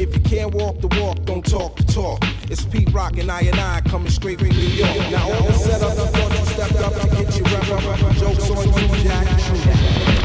If 0.00 0.14
you 0.14 0.20
can't 0.20 0.54
walk 0.54 0.80
the 0.80 0.88
walk, 1.00 1.24
don't 1.24 1.44
talk 1.44 1.76
the 1.76 1.84
talk. 1.84 2.22
It's 2.50 2.64
Pete 2.64 2.92
Rock 2.92 3.18
and 3.18 3.30
I 3.30 3.40
and 3.42 3.58
I 3.58 3.80
coming 3.82 4.10
straight 4.10 4.38
from 4.38 4.50
New 4.50 4.56
York. 4.56 4.96
Now 5.10 5.32
all 5.32 5.42
the 5.42 5.52
setup, 5.54 5.90
I 5.90 6.06
thought 6.06 6.38
you 6.38 6.46
stepped 6.46 6.76
up 6.76 6.94
to 7.00 7.08
get 7.16 7.36
your 7.36 7.46
rep 7.46 7.70
up. 7.70 8.16
Jokes 8.16 8.50
on 8.50 8.66
you, 8.68 9.04
Jack. 9.04 10.19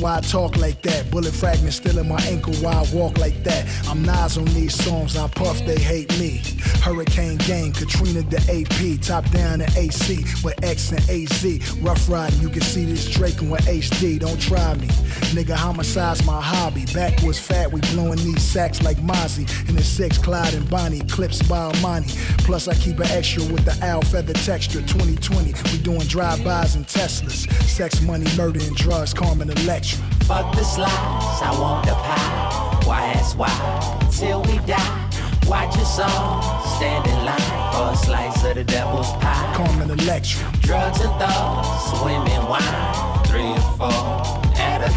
Why 0.00 0.16
I 0.16 0.20
talk 0.22 0.56
like 0.56 0.80
that. 0.82 1.10
Bullet 1.10 1.34
fragments 1.34 1.76
still 1.76 1.98
in 1.98 2.08
my 2.08 2.20
ankle 2.22 2.54
while 2.56 2.86
I 2.86 2.94
walk 2.94 3.18
like 3.18 3.44
that. 3.44 3.68
I'm 3.86 4.02
Nas 4.02 4.38
on 4.38 4.46
these 4.46 4.74
songs, 4.74 5.14
I 5.14 5.28
puff, 5.28 5.58
they 5.66 5.78
hate 5.78 6.10
me. 6.18 6.40
Hurricane 6.80 7.36
Gang, 7.36 7.72
Katrina 7.72 8.22
the 8.22 8.40
AP, 8.48 9.02
top 9.02 9.30
down 9.30 9.58
the 9.58 9.70
AC 9.76 10.24
with 10.42 10.64
X 10.64 10.92
and 10.92 11.04
AZ. 11.10 11.76
Rough 11.82 12.08
riding, 12.08 12.40
you 12.40 12.48
can 12.48 12.62
see 12.62 12.86
this 12.86 13.10
Drake 13.10 13.42
with 13.42 13.60
HD. 13.66 14.18
Don't 14.18 14.40
try 14.40 14.72
me, 14.74 14.88
nigga. 15.30 15.54
Homicide's 15.54 16.24
my 16.24 16.40
hobby. 16.40 16.84
Back 16.94 17.22
was 17.22 17.38
fat, 17.38 17.70
we 17.70 17.80
blowing 17.92 18.18
these 18.18 18.42
sacks 18.42 18.82
like 18.82 18.96
Mozzie. 18.98 19.46
In 19.68 19.76
the 19.76 19.82
six, 19.82 20.18
Clyde 20.18 20.54
and 20.54 20.68
Bonnie, 20.68 21.00
clips 21.00 21.42
by 21.42 21.72
Armani. 21.72 22.08
Plus 22.44 22.68
I 22.68 22.74
keep 22.74 22.98
an 22.98 23.06
extra 23.08 23.42
with 23.44 23.64
the 23.64 23.76
owl 23.84 24.02
feather 24.02 24.32
texture. 24.32 24.80
2020, 24.80 25.52
we 25.72 25.78
doing 25.78 26.06
drive-bys 26.06 26.76
and 26.76 26.86
Teslas. 26.86 27.50
Sex, 27.64 28.00
money, 28.02 28.26
murder, 28.36 28.60
and 28.60 28.76
drugs. 28.76 29.14
Carmen 29.14 29.50
Electra. 29.50 29.98
Fuck 30.24 30.54
the 30.54 30.64
slides, 30.64 31.42
I 31.42 31.56
want 31.58 31.86
the 31.86 31.94
pie. 31.94 32.80
Why 32.84 33.00
ask 33.14 33.38
why? 33.38 34.08
Till 34.12 34.42
we 34.42 34.58
die. 34.66 35.10
Watch 35.46 35.76
us 35.78 35.98
all 35.98 36.60
stand 36.76 37.06
in 37.06 37.24
line 37.24 37.72
for 37.72 37.92
a 37.92 37.96
slice 37.96 38.44
of 38.44 38.54
the 38.54 38.64
devil's 38.64 39.12
pie. 39.14 39.52
Carmen 39.56 39.90
Electra. 39.90 40.50
Drugs 40.60 41.00
and 41.00 41.12
thugs, 41.20 42.02
women 42.04 42.48
wine, 42.48 43.24
three 43.26 43.42
or 43.42 43.76
four 43.76 44.09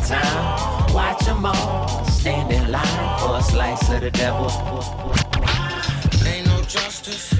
time. 0.08 0.94
Watch 0.94 1.26
them 1.26 1.46
all 1.46 2.06
stand 2.06 2.52
in 2.52 2.72
line 2.72 3.20
for 3.20 3.38
a 3.38 3.42
slice 3.42 3.90
of 3.90 4.02
the 4.02 4.12
devil's 4.12 4.56
puss. 4.58 4.90
Ain't 6.26 6.48
no 6.48 6.62
justice, 6.64 7.34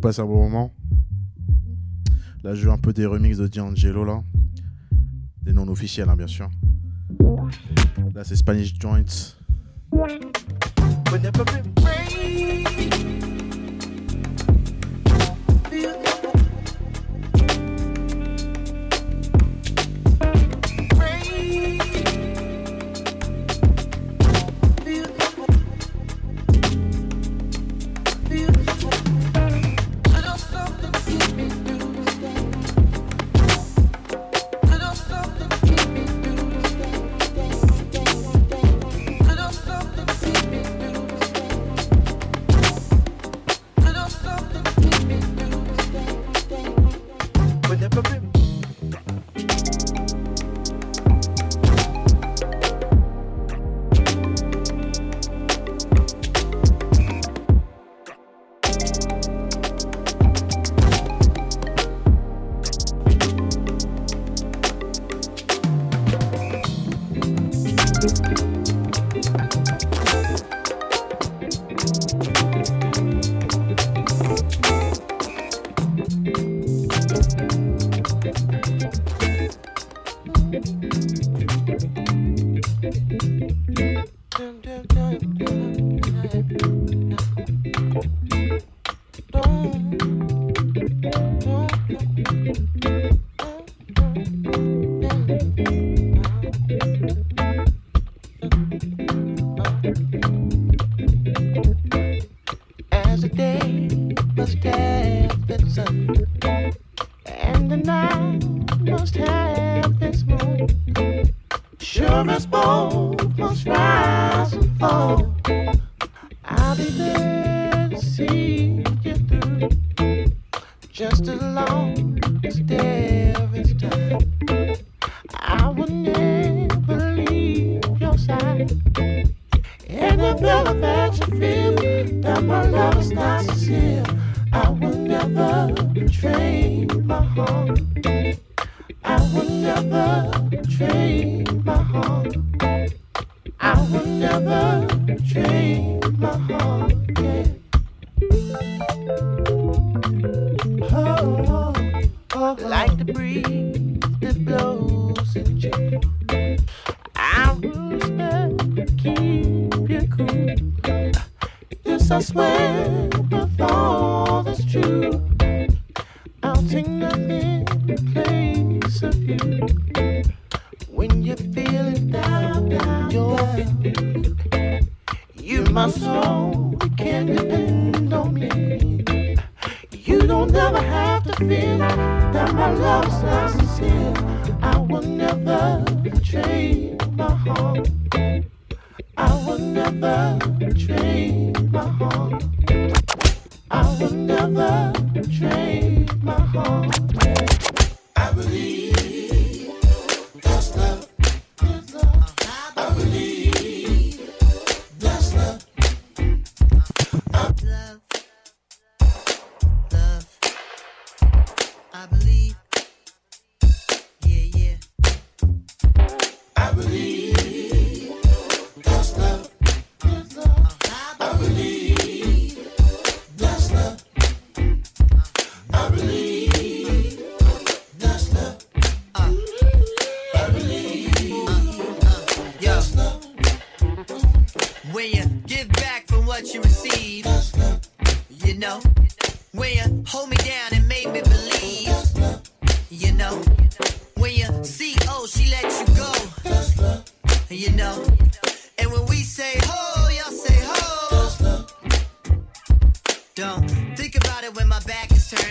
vous 0.00 0.08
passez 0.08 0.22
un 0.22 0.24
bon 0.24 0.48
moment. 0.48 0.72
Là, 2.42 2.54
je 2.54 2.62
joue 2.62 2.72
un 2.72 2.78
peu 2.78 2.94
des 2.94 3.04
remixes 3.04 3.36
de 3.36 3.48
D'Angelo, 3.48 4.02
là. 4.02 4.22
Des 5.42 5.52
non 5.52 5.68
officiels, 5.68 6.08
hein, 6.08 6.16
bien 6.16 6.26
sûr. 6.26 6.48
Là, 8.14 8.24
c'est 8.24 8.36
Spanish 8.36 8.72
Joints. 8.80 9.36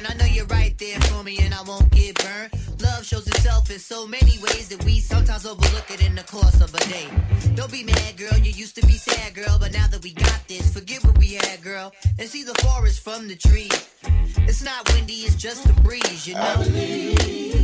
I 0.08 0.14
know 0.16 0.26
you're 0.26 0.46
right 0.46 0.78
there 0.78 1.00
for 1.02 1.24
me 1.24 1.38
and 1.40 1.54
I 1.54 1.62
won't 1.64 1.90
get 1.92 2.18
burned. 2.24 2.52
Love 2.82 3.06
shows 3.06 3.28
itself 3.28 3.70
in 3.70 3.80
so 3.80 4.08
many 4.08 4.38
ways 4.40 4.70
that 4.70 4.84
we 4.86 5.00
sometimes 5.00 5.46
overlook 5.46 5.92
it 5.92 6.06
in 6.06 6.16
the 6.16 6.24
course 6.24 6.62
of 6.62 6.74
a 6.74 6.80
day. 6.90 7.08
Don't 7.56 7.72
be 7.72 7.84
mad, 7.84 8.16
girl. 8.18 8.38
You 8.38 8.52
used 8.52 8.76
to 8.76 8.86
be 8.86 8.94
sad, 8.94 9.34
girl. 9.34 9.58
But 9.60 9.74
now 9.74 9.88
that 9.88 10.02
we 10.04 10.14
got 10.14 10.42
this, 10.48 10.74
forget 10.74 11.04
what 11.04 11.18
we 11.18 11.34
had, 11.34 11.62
girl. 11.62 11.92
And 12.18 12.30
see 12.30 12.44
the 12.44 12.56
forest 12.66 13.02
from 13.02 13.28
the 13.28 13.36
trees. 13.36 13.90
It's 14.48 14.64
not 14.64 14.92
windy, 14.94 15.26
it's 15.26 15.36
just 15.36 15.66
a 15.66 15.74
breeze, 15.82 16.28
you 16.28 16.36
know? 16.36 17.59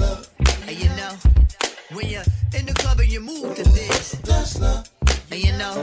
Love. 0.00 0.28
And 0.66 0.78
you 0.78 0.88
know, 0.96 1.12
when 1.92 2.08
you're 2.08 2.24
in 2.56 2.66
the 2.66 2.74
club 2.74 2.98
and 3.00 3.10
you 3.10 3.20
move 3.20 3.54
to 3.56 3.62
this. 3.62 4.12
That's 4.24 4.58
love. 4.60 4.88
And 5.30 5.40
you 5.42 5.52
know, 5.52 5.74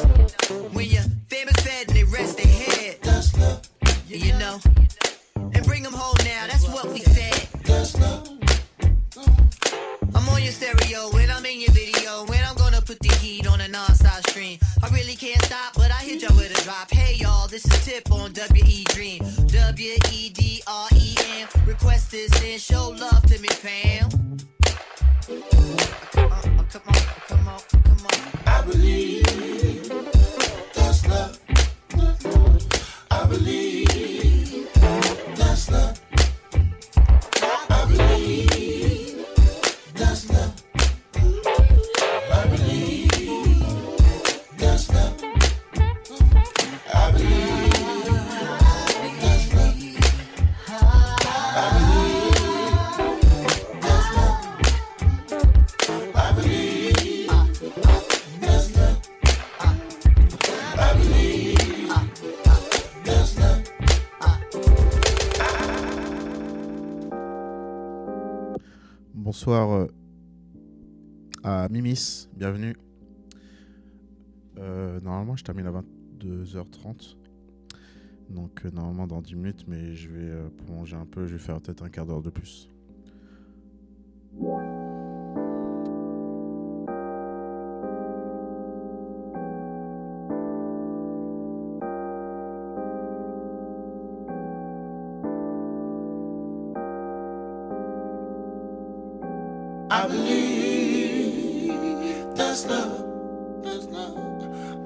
when 0.73 0.85
you're 0.85 1.09
famous 1.29 1.55
fed 1.65 1.87
and 1.87 1.95
they 1.95 2.03
rest 2.03 2.37
their 2.37 2.47
head. 2.47 2.97
That's 3.01 3.37
love. 3.37 3.61
And 3.83 4.21
you 4.25 4.33
know, 4.37 4.59
and 5.35 5.65
bring 5.65 5.83
them 5.83 5.93
home 5.93 6.17
now. 6.23 6.47
That's 6.47 6.67
what 6.67 6.87
we 6.87 6.99
said. 6.99 7.47
That's 7.63 7.97
love. 7.99 8.29
I'm 10.15 10.29
on 10.29 10.41
your 10.41 10.51
stereo 10.51 11.09
when 11.11 11.29
I'm 11.29 11.45
in 11.45 11.61
your 11.61 11.71
video. 11.71 12.25
When 12.25 12.43
I'm 12.43 12.55
gonna 12.55 12.81
put 12.81 12.99
the 12.99 13.13
heat 13.21 13.47
on 13.47 13.61
a 13.61 13.67
non-stop 13.67 14.27
stream. 14.29 14.57
I 14.83 14.89
really 14.89 15.15
can't 15.15 15.43
stop, 15.45 15.73
but 15.75 15.91
I 15.91 16.01
hit 16.03 16.21
y'all 16.21 16.35
with 16.35 16.57
a 16.57 16.63
drop. 16.63 16.89
Hey 16.91 17.15
y'all, 17.15 17.47
this 17.47 17.65
is 17.65 17.85
Tip 17.85 18.11
on 18.11 18.33
WE 18.33 18.83
Dream. 18.85 19.23
W 19.47 19.93
E 20.11 20.29
D 20.29 20.61
R 20.67 20.87
E 20.95 21.15
M. 21.39 21.47
Request 21.65 22.11
this 22.11 22.31
and 22.43 22.59
show 22.59 22.89
love 22.89 23.23
to 23.27 23.39
me, 23.39 23.49
fam. 23.49 24.06
Bonsoir 69.47 69.71
euh, 69.71 69.87
à 71.41 71.69
Mimis, 71.69 72.27
bienvenue. 72.35 72.75
Euh, 74.57 74.99
normalement, 74.99 75.37
je 75.37 75.45
termine 75.45 75.67
à 75.67 75.71
22h30. 75.71 77.15
Donc, 78.29 78.65
euh, 78.65 78.71
normalement, 78.71 79.07
dans 79.07 79.21
10 79.21 79.35
minutes, 79.35 79.63
mais 79.65 79.93
je 79.93 80.09
vais 80.09 80.31
euh, 80.31 80.49
prolonger 80.49 80.97
un 80.97 81.05
peu. 81.05 81.27
Je 81.27 81.37
vais 81.37 81.39
faire 81.41 81.61
peut-être 81.61 81.81
un 81.81 81.89
quart 81.89 82.05
d'heure 82.05 82.21
de 82.21 82.29
plus. 82.29 82.67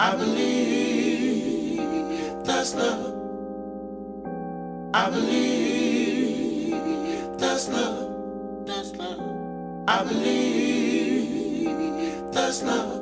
I 0.02 0.16
believe 0.16 1.78
that's 2.44 2.74
love. 2.74 3.14
I 4.92 5.08
believe 5.10 6.72
that's 7.38 7.68
love. 7.68 8.66
That's 8.66 8.96
love. 8.96 9.20
I 9.86 10.02
believe 10.02 11.70
that's 12.32 12.64
love. 12.64 13.01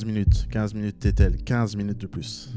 15 0.00 0.06
minutes. 0.06 0.46
15 0.50 0.74
minutes 0.74 0.98
TTL. 1.00 1.36
15 1.44 1.76
minutes 1.76 1.98
de 1.98 2.06
plus. 2.06 2.48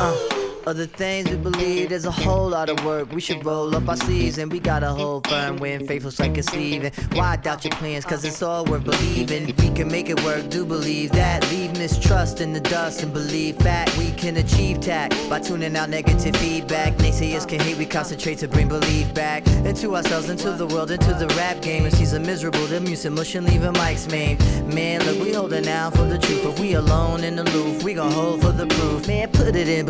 Uh, 0.00 0.37
other 0.68 0.84
things 0.84 1.30
we 1.30 1.36
believe 1.36 1.88
there's 1.88 2.04
a 2.04 2.10
whole 2.10 2.50
lot 2.50 2.68
of 2.68 2.84
work. 2.84 3.10
We 3.10 3.22
should 3.22 3.42
roll 3.44 3.74
up 3.74 3.88
our 3.88 3.96
sleeves 3.96 4.36
and 4.36 4.52
we 4.52 4.60
gotta 4.60 4.90
hold 4.90 5.26
firm 5.26 5.56
when 5.56 5.86
faithful's 5.86 6.20
like 6.20 6.36
a. 6.36 6.42
And 6.58 6.94
why 7.14 7.36
doubt 7.36 7.64
your 7.64 7.72
plans? 7.72 8.04
Cause 8.04 8.24
it's 8.24 8.42
all 8.42 8.64
worth 8.66 8.84
believing. 8.84 9.46
We 9.46 9.70
can 9.70 9.88
make 9.88 10.10
it 10.10 10.22
work, 10.24 10.50
do 10.50 10.66
believe 10.66 11.12
that. 11.12 11.48
Leave 11.50 11.72
mistrust 11.78 12.40
in 12.42 12.52
the 12.52 12.60
dust 12.60 13.02
and 13.02 13.14
believe 13.14 13.56
fact. 13.56 13.96
We 13.96 14.10
can 14.12 14.36
achieve 14.36 14.80
tact 14.80 15.14
by 15.30 15.40
tuning 15.40 15.74
out 15.74 15.88
negative 15.88 16.36
feedback. 16.36 16.94
Naysayers 16.98 17.48
can 17.48 17.60
hate, 17.60 17.78
we 17.78 17.86
concentrate 17.86 18.38
to 18.38 18.48
bring 18.48 18.68
belief 18.68 19.12
back 19.14 19.46
into 19.64 19.96
ourselves, 19.96 20.28
into 20.28 20.50
the 20.52 20.66
world, 20.66 20.90
into 20.90 21.14
the 21.14 21.28
rap 21.28 21.62
game. 21.62 21.86
And 21.86 21.96
she's 21.96 22.12
a 22.12 22.20
miserable, 22.20 22.66
the 22.66 22.80
music 22.80 23.12
mushing, 23.12 23.44
leaving 23.44 23.72
mics 23.72 24.10
main. 24.10 24.36
Man, 24.68 25.02
look, 25.06 25.18
we 25.18 25.32
holding 25.32 25.66
out 25.66 25.94
for 25.94 26.04
the 26.04 26.18
truth. 26.18 26.44
If 26.44 26.60
we 26.60 26.74
alone 26.74 27.24
in 27.24 27.36
the 27.36 27.44
loop, 27.44 27.82
we 27.82 27.94
gon' 27.94 28.12
hold 28.12 28.42
for 28.42 28.52
the 28.52 28.66
proof. 28.66 29.06
Man, 29.08 29.28
put 29.30 29.56
it 29.56 29.68
in 29.68 29.86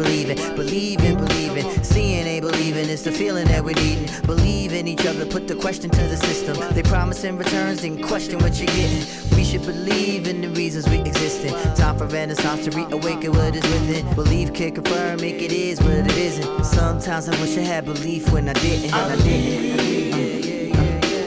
believing, 0.69 1.16
believing. 1.16 1.85
Seeing 1.85 2.27
ain't 2.27 2.43
believing, 2.43 2.89
it's 2.89 3.03
the 3.03 3.12
feeling 3.12 3.47
that 3.49 3.65
we're 3.65 3.74
needing. 3.74 4.09
Believe 4.23 4.73
in 4.73 4.86
each 4.86 5.07
other, 5.07 5.24
put 5.24 5.49
the 5.49 5.55
question 5.55 5.90
to 5.90 6.03
the 6.03 6.16
system. 6.16 6.57
They 6.74 6.82
promise 6.82 7.24
in 7.24 7.39
returns, 7.39 7.82
then 7.82 8.03
question 8.03 8.39
what 8.40 8.59
you're 8.59 8.66
getting. 8.66 9.05
We 9.36 9.45
should 9.45 9.62
believe 9.62 10.28
in 10.28 10.40
the 10.40 10.49
reasons 10.49 10.89
we 10.89 11.01
exist 11.01 11.45
in. 11.45 11.53
Time 11.74 11.97
for 11.99 12.07
renaissance 12.07 12.65
to 12.65 12.70
reawaken 12.70 13.32
what 13.32 13.57
is 13.57 13.62
within. 13.62 14.15
Believe 14.15 14.53
can 14.53 14.74
confirm, 14.74 15.20
make 15.20 15.40
it 15.40 15.53
is 15.53 15.81
what 15.81 15.90
it 15.93 16.16
isn't. 16.16 16.65
Sometimes 16.65 17.28
I 17.28 17.40
wish 17.40 17.57
I 17.57 17.62
had 17.62 17.85
belief 17.85 18.31
when 18.32 18.49
I 18.49 18.53
didn't. 18.55 18.93
I 18.95 19.16
didn't. 19.16 20.74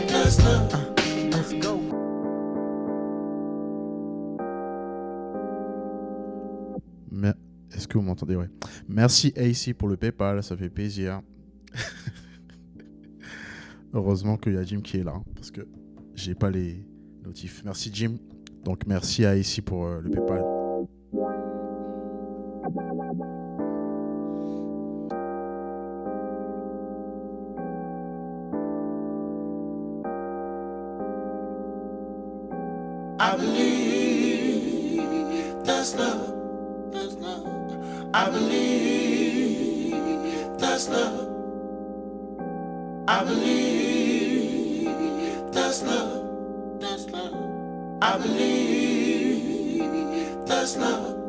That's 0.07 0.39
love. 0.43 0.72
Let's 0.72 0.80
vous 7.97 8.03
m'entendez 8.03 8.35
Ouais. 8.35 8.49
Merci 8.88 9.34
AC 9.38 9.73
pour 9.73 9.88
le 9.88 9.97
PayPal, 9.97 10.43
ça 10.43 10.57
fait 10.57 10.69
plaisir. 10.69 11.22
Heureusement 13.93 14.38
qu'il 14.38 14.53
y 14.53 14.57
a 14.57 14.63
Jim 14.63 14.81
qui 14.81 14.97
est 14.97 15.03
là, 15.03 15.22
parce 15.35 15.51
que 15.51 15.61
j'ai 16.15 16.35
pas 16.35 16.49
les 16.49 16.85
notifs. 17.23 17.61
Merci 17.65 17.91
Jim. 17.93 18.15
Donc 18.63 18.85
merci 18.88 19.26
à 19.26 19.31
AC 19.31 19.61
pour 19.65 19.85
euh, 19.85 20.01
le 20.01 20.09
PayPal. 20.09 20.41
I 38.22 38.30
believe 38.30 39.93
that's 40.60 40.88
love. 40.89 41.27
I 43.07 43.23
believe 43.23 44.85
that's 45.52 45.81
love. 45.81 46.80
That's 46.80 47.10
love. 47.10 47.34
I 47.99 48.19
believe 48.19 49.80
that's 50.45 50.77
love. 50.77 51.20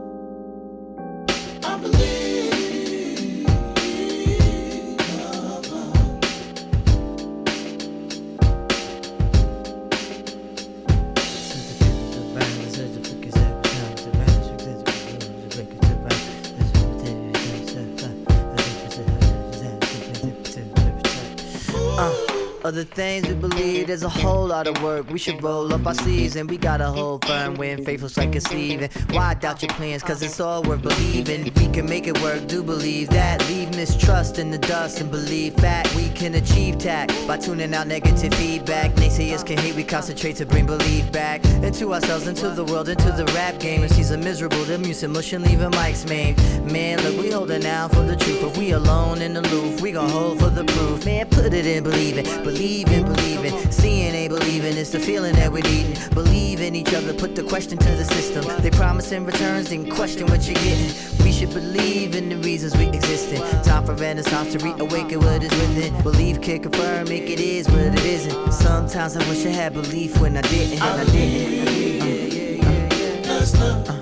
Other 22.82 22.94
things 22.94 23.28
we 23.28 23.34
believe 23.34 23.86
there's 23.86 24.02
a 24.02 24.09
whole 24.09 24.44
lot 24.44 24.66
of 24.66 24.82
work. 24.82 25.09
We 25.09 25.16
should 25.16 25.40
roll 25.40 25.72
up 25.72 25.86
our 25.86 25.94
sleeves 25.94 26.34
and 26.34 26.50
we 26.50 26.56
gotta 26.56 26.86
hold 26.86 27.24
firm 27.24 27.54
when 27.54 27.84
faithful's 27.84 28.16
like. 28.16 28.34
And 28.50 28.92
why 29.12 29.34
doubt 29.34 29.62
your 29.62 29.68
plans? 29.74 30.02
Cause 30.02 30.20
it's 30.20 30.40
all 30.40 30.64
worth 30.64 30.82
believing. 30.82 31.44
We 31.54 31.68
can 31.68 31.86
make 31.86 32.09
it 32.09 32.20
work, 32.20 32.48
do 32.48 32.60
believe 32.60 33.09
that. 33.10 33.46
Leave 33.48 33.70
mistrust 33.76 34.40
in 34.40 34.50
the 34.50 34.59
dust 34.59 35.00
and 35.00 35.12
believe 35.12 35.54
that 35.56 35.94
We 35.94 36.09
can 36.09 36.34
achieve 36.34 36.78
tact 36.78 37.12
by 37.28 37.36
tuning 37.36 37.72
out 37.72 37.86
negative 37.86 38.34
feedback. 38.34 38.90
Naysayers 38.96 39.46
can 39.46 39.59
hate, 39.59 39.76
we 39.76 39.84
concentrate 39.84 40.34
to 40.36 40.46
bring 40.46 40.66
belief 40.66 41.12
back 41.12 41.44
into 41.62 41.94
ourselves, 41.94 42.26
into 42.26 42.50
the 42.50 42.64
world, 42.64 42.88
into 42.88 43.12
the 43.12 43.26
rap 43.26 43.60
game. 43.60 43.84
If 43.84 43.94
she's 43.94 44.10
a 44.10 44.18
miserable, 44.18 44.64
the 44.64 44.78
music 44.78 45.10
mushing, 45.10 45.42
leaving 45.42 45.70
mics 45.70 46.09
main. 46.09 46.34
Man, 46.66 47.00
look, 47.04 47.16
we 47.22 47.30
holding 47.30 47.64
out 47.64 47.92
for 47.92 48.02
the 48.02 48.16
truth. 48.16 48.42
If 48.42 48.56
we 48.56 48.72
alone 48.72 49.22
and 49.22 49.36
aloof, 49.36 49.80
we 49.80 49.92
gon' 49.92 50.10
hold 50.10 50.40
for 50.40 50.50
the 50.50 50.64
proof. 50.64 51.04
Man, 51.04 51.28
put 51.28 51.54
it 51.54 51.64
in 51.64 51.84
believing, 52.72 53.04
believing, 53.04 53.42
believing. 53.42 53.72
Seeing 53.72 54.14
ain't 54.14 54.32
believing, 54.32 54.76
it's 54.76 54.90
the 54.90 54.98
feeling 54.98 55.34
that 55.34 55.52
we're 55.52 55.62
needing. 55.62 55.96
Believe 56.10 56.60
in 56.60 56.74
each 56.74 56.94
other, 56.94 57.12
put 57.12 57.34
the 57.34 57.42
question 57.42 57.78
to 57.78 57.90
the 57.90 58.04
system. 58.04 58.44
They 58.62 58.70
promise 58.70 59.12
in 59.12 59.24
returns, 59.24 59.70
then 59.70 59.90
question 59.90 60.26
what 60.26 60.46
you're 60.46 60.54
getting. 60.54 61.24
We 61.24 61.32
should 61.32 61.50
believe 61.50 62.14
in 62.14 62.28
the 62.28 62.36
reasons 62.36 62.76
we 62.76 62.88
exist 62.88 63.32
in. 63.32 63.40
Time 63.62 63.84
for 63.84 63.94
renaissance 63.94 64.52
to 64.52 64.58
reawaken 64.58 65.20
what 65.20 65.42
is 65.42 65.50
within. 65.50 66.02
Believe 66.02 66.40
can 66.40 66.62
confirm, 66.62 67.08
make 67.08 67.28
it 67.28 67.40
is 67.40 67.68
what 67.68 67.80
it 67.80 68.04
isn't. 68.04 68.52
Sometimes 68.52 69.16
I 69.16 69.28
wish 69.28 69.44
I 69.44 69.50
had 69.50 69.74
belief 69.74 70.20
when 70.20 70.36
I 70.36 70.42
didn't. 70.42 70.82
And 70.82 71.00
I 71.00 71.04
didn't. 71.04 71.68
Uh, 71.68 73.32
uh, 73.32 73.32
uh, 73.32 73.38
Let's 73.38 73.54
love. 73.60 73.88
Let's 73.88 74.01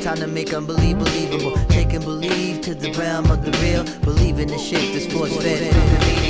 time 0.00 0.16
to 0.16 0.26
make 0.26 0.54
unbelieve 0.54 0.98
believable. 0.98 1.52
Taking 1.68 2.00
believe 2.00 2.60
to 2.62 2.74
the 2.74 2.92
realm 2.92 3.30
of 3.30 3.44
the 3.44 3.52
real. 3.58 3.84
Believe 4.00 4.38
in 4.38 4.48
the 4.48 4.58
shit 4.58 4.94
that's 4.94 5.12
force 5.12 5.36
fed 5.36 6.29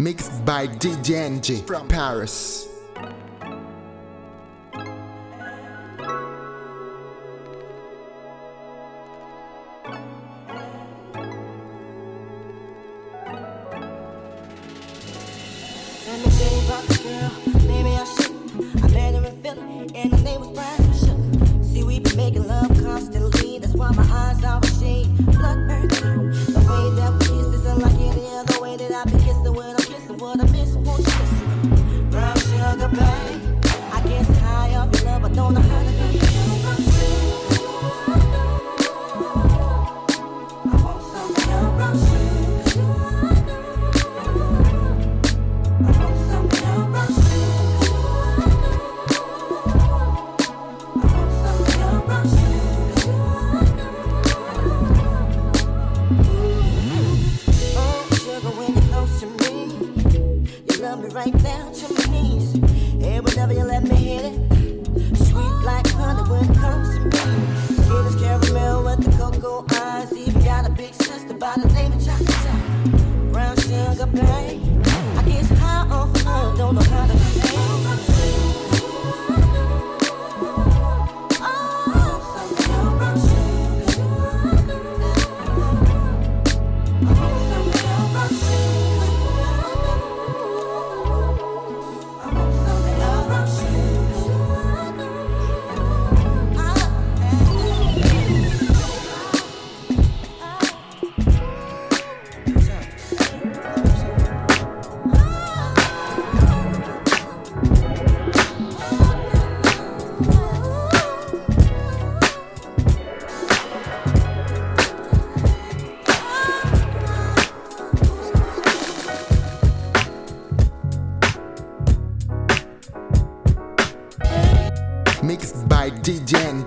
Mixed 0.00 0.46
by 0.46 0.66
DJ 0.66 1.26
NG 1.28 1.66
from 1.66 1.86
Paris. 1.86 2.69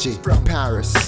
From 0.03 0.43
Paris. 0.43 1.02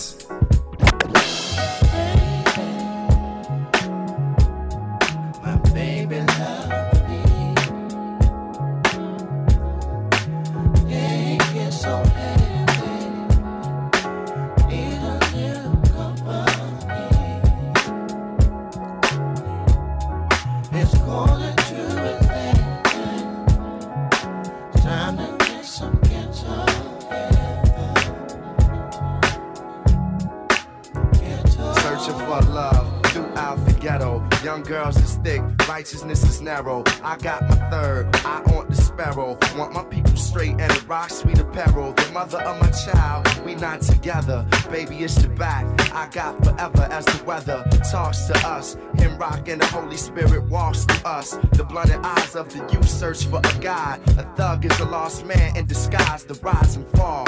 Narrow. 36.46 36.84
I 37.04 37.18
got 37.18 37.42
my 37.50 37.56
third, 37.72 38.16
I 38.18 38.42
want 38.54 38.70
the 38.70 38.76
sparrow. 38.76 39.38
Want 39.58 39.74
my 39.74 39.84
people 39.84 40.16
straight 40.16 40.52
and 40.62 40.72
a 40.72 40.80
rock 40.86 41.10
sweet 41.10 41.40
apparel. 41.40 41.94
The 41.94 42.10
mother 42.14 42.40
of 42.40 42.62
my 42.62 42.70
child, 42.70 43.28
we 43.44 43.56
not 43.56 43.82
together. 43.82 44.46
Baby, 44.72 45.00
it's 45.00 45.16
the 45.16 45.28
back. 45.28 45.66
I 45.92 46.08
got 46.12 46.42
forever 46.46 46.88
as 46.92 47.04
the 47.06 47.24
weather 47.26 47.66
talks 47.92 48.28
to 48.28 48.38
us. 48.48 48.78
Him 48.96 49.18
rock 49.18 49.48
and 49.50 49.60
the 49.60 49.66
Holy 49.66 49.98
Spirit 49.98 50.44
walks 50.44 50.86
to 50.86 51.08
us. 51.08 51.32
The 51.54 51.64
blinded 51.64 52.00
eyes 52.04 52.36
of 52.36 52.48
the 52.54 52.60
youth 52.72 52.88
search 52.88 53.26
for 53.26 53.42
a 53.44 53.60
God. 53.60 54.00
A 54.20 54.24
thug 54.36 54.66
is 54.66 54.80
a 54.80 54.86
lost 54.86 55.26
man 55.26 55.58
in 55.58 55.66
disguise. 55.66 56.26
The 56.26 56.36
rise 56.36 56.76
and 56.76 56.88
fall 56.90 57.28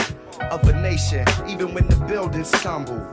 of 0.51 0.63
a 0.69 0.81
nation, 0.81 1.25
even 1.47 1.73
when 1.73 1.87
the 1.87 1.95
buildings 2.07 2.51
tumble. 2.51 3.03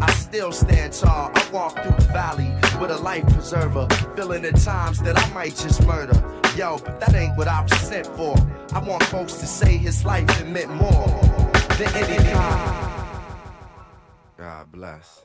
I 0.00 0.10
still 0.12 0.52
stand 0.52 0.92
tall. 0.94 1.30
I 1.34 1.48
walk 1.52 1.74
through 1.82 1.96
the 1.96 2.12
valley 2.12 2.50
with 2.80 2.90
a 2.90 2.96
life 2.96 3.24
preserver, 3.32 3.86
feeling 4.34 4.52
the 4.52 4.60
times 4.60 5.00
that 5.00 5.16
I 5.18 5.34
might 5.34 5.56
just 5.56 5.86
murder. 5.86 6.14
Yo, 6.56 6.78
but 6.78 7.00
that 7.00 7.14
ain't 7.14 7.36
what 7.36 7.48
I 7.48 7.62
was 7.62 7.72
sent 7.80 8.06
for. 8.06 8.36
I 8.72 8.78
want 8.80 9.02
folks 9.04 9.34
to 9.34 9.46
say 9.46 9.76
his 9.76 10.04
life 10.04 10.26
meant 10.46 10.70
more 10.70 11.20
than 11.78 11.88
any. 11.94 12.32
God 14.36 14.72
bless. 14.72 15.24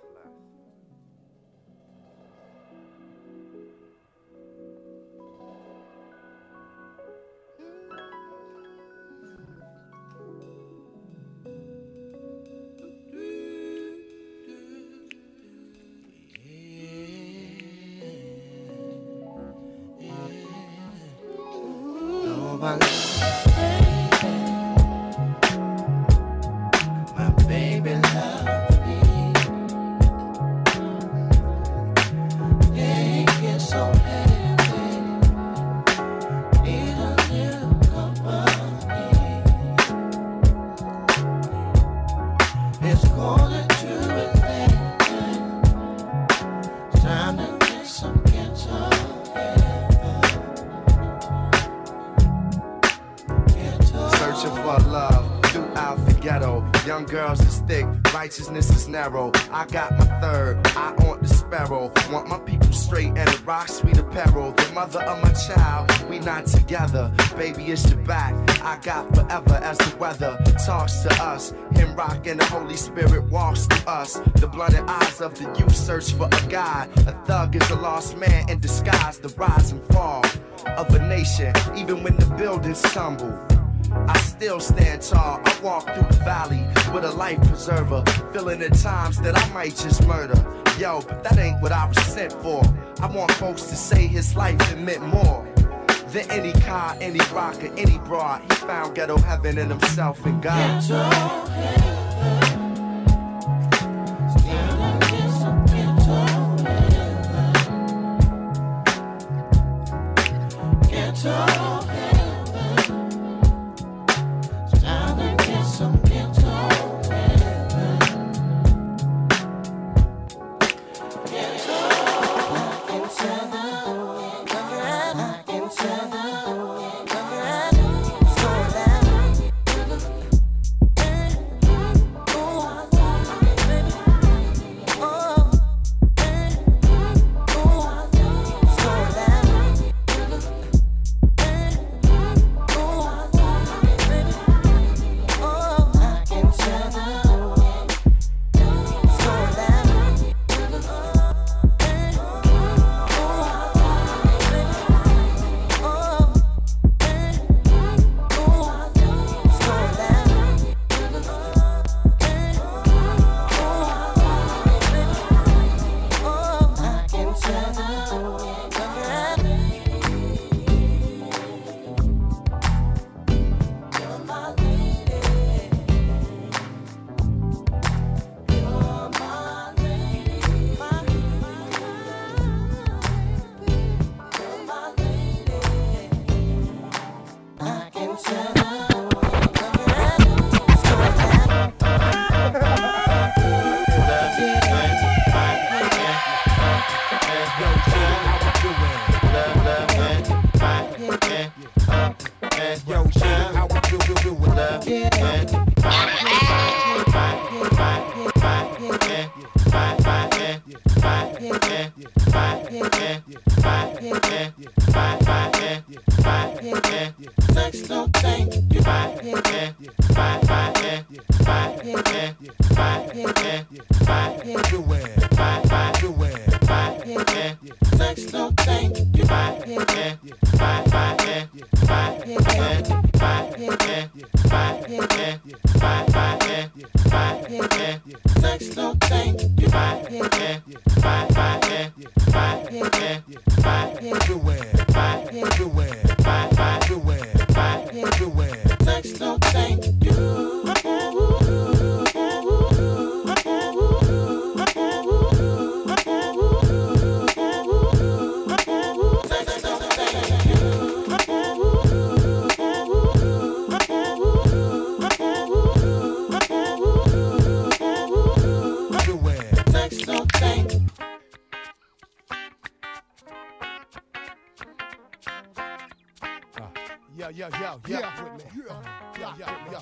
The 75.40 75.60
youth 75.60 75.76
search 75.76 76.12
for 76.14 76.28
a 76.28 76.48
God. 76.50 76.90
A 77.08 77.14
thug 77.26 77.56
is 77.56 77.70
a 77.70 77.76
lost 77.76 78.18
man 78.18 78.50
in 78.50 78.60
disguise. 78.60 79.20
The 79.20 79.30
rise 79.30 79.72
and 79.72 79.82
fall 79.94 80.26
of 80.66 80.94
a 80.94 81.00
nation, 81.08 81.54
even 81.78 82.04
when 82.04 82.16
the 82.18 82.26
buildings 82.38 82.82
tumble. 82.82 83.34
I 84.08 84.20
still 84.20 84.60
stand 84.60 85.02
tall. 85.02 85.42
I 85.44 85.60
walk 85.64 85.86
through 85.86 86.08
the 86.08 86.24
valley 86.26 86.62
with 86.94 87.06
a 87.06 87.12
life 87.12 87.40
preserver, 87.48 88.04
feeling 88.34 88.60
the 88.60 88.70
times 88.70 89.20
that 89.22 89.38
I 89.38 89.54
might 89.54 89.76
just 89.78 90.06
murder. 90.06 90.36
Yo, 90.78 91.02
but 91.08 91.24
that 91.24 91.40
ain't 91.40 91.62
what 91.62 91.72
I 91.72 91.88
was 91.88 91.98
sent 92.06 92.34
for. 92.34 92.62
I 93.02 93.08
want 93.08 93.32
folks 93.32 93.64
to 93.64 93.76
say 93.76 94.08
his 94.08 94.36
life 94.36 94.58
meant 94.78 95.02
more 95.02 95.48
than 96.10 96.30
any 96.32 96.54
car, 96.62 96.98
any 97.00 97.20
rock, 97.32 97.64
or 97.64 97.74
any 97.78 97.98
broad. 98.00 98.42
He 98.42 98.56
found 98.68 98.96
ghetto 98.96 99.18
heaven 99.18 99.58
in 99.58 99.70
himself 99.70 100.26
and 100.26 100.42
God. 100.42 102.09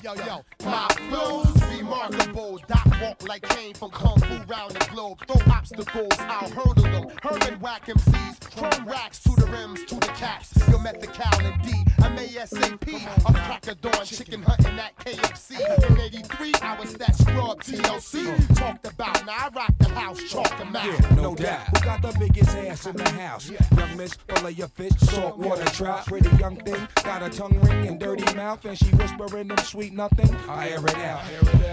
Yo, 0.04 0.14
yo. 0.14 0.46
My 0.64 0.88
flow's 1.10 1.62
remarkable. 1.76 2.60
Doc 2.68 2.86
walk 3.02 3.28
like 3.28 3.42
Kane 3.50 3.74
from 3.74 3.90
Kung 3.92 4.20
Fu 4.20 4.36
round 4.44 4.74
the 4.74 4.88
globe. 4.92 5.20
Throw 5.28 5.54
obstacles, 5.54 6.14
I'll 6.20 6.50
hurdle 6.50 6.84
them. 6.84 7.08
Herman 7.24 7.60
whack 7.60 7.86
MCs, 7.88 8.47
chrome 8.58 8.88
racks 8.88 9.20
to 9.20 9.32
the 9.36 9.46
rims, 9.46 9.84
to 9.86 9.96
the 9.96 10.08
caps. 10.08 10.54
Yo, 10.70 10.80
met 10.80 11.00
the 11.00 11.08
cow 11.08 11.30
and 11.40 11.62
D. 11.62 11.74
I'm 12.00 12.18
ASAP. 12.18 12.88
A 13.28 13.34
crack 13.34 13.68
of 13.68 13.82
dawn, 13.82 14.06
chicken 14.06 14.42
hunting 14.42 14.80
at 14.80 14.98
KFC. 14.98 15.58
In 15.90 16.00
83, 16.00 16.54
I 16.62 16.80
was 16.80 16.94
that 16.96 17.16
scrub 17.16 17.64
TLC. 17.64 18.56
Talked 18.56 18.88
about, 18.88 19.26
now 19.26 19.34
I 19.34 19.50
rock 19.56 19.74
the 19.80 19.90
house, 19.90 20.24
chalk 20.24 20.58
them 20.58 20.76
out. 20.76 20.86
Yeah, 20.86 21.16
no 21.16 21.36
doubt. 21.36 21.68
Who 21.78 21.86
got 21.86 22.02
the 22.02 22.16
biggest 22.20 22.56
ass 22.56 22.86
in 22.88 22.96
the 22.96 23.10
house? 23.12 23.50
Young 23.50 23.98
miss, 23.98 24.14
fillet 24.14 24.52
your 24.52 24.68
fish, 24.70 24.94
salt 25.00 25.38
water 25.38 25.66
trout. 25.66 26.06
Pretty 26.08 26.36
young 26.38 26.56
thing, 26.58 26.88
got 27.04 27.24
a 27.24 27.30
tongue 27.30 27.60
ring 27.62 27.88
and 27.88 28.00
dirty 28.00 28.36
mouth, 28.36 28.64
and 28.66 28.78
she 28.78 28.90
whispering 28.96 29.50
them 29.50 29.58
sweet 29.60 29.94
nothing. 29.94 30.34
I 30.50 30.70
air 30.70 30.84
it 30.84 30.98
out. 30.98 31.22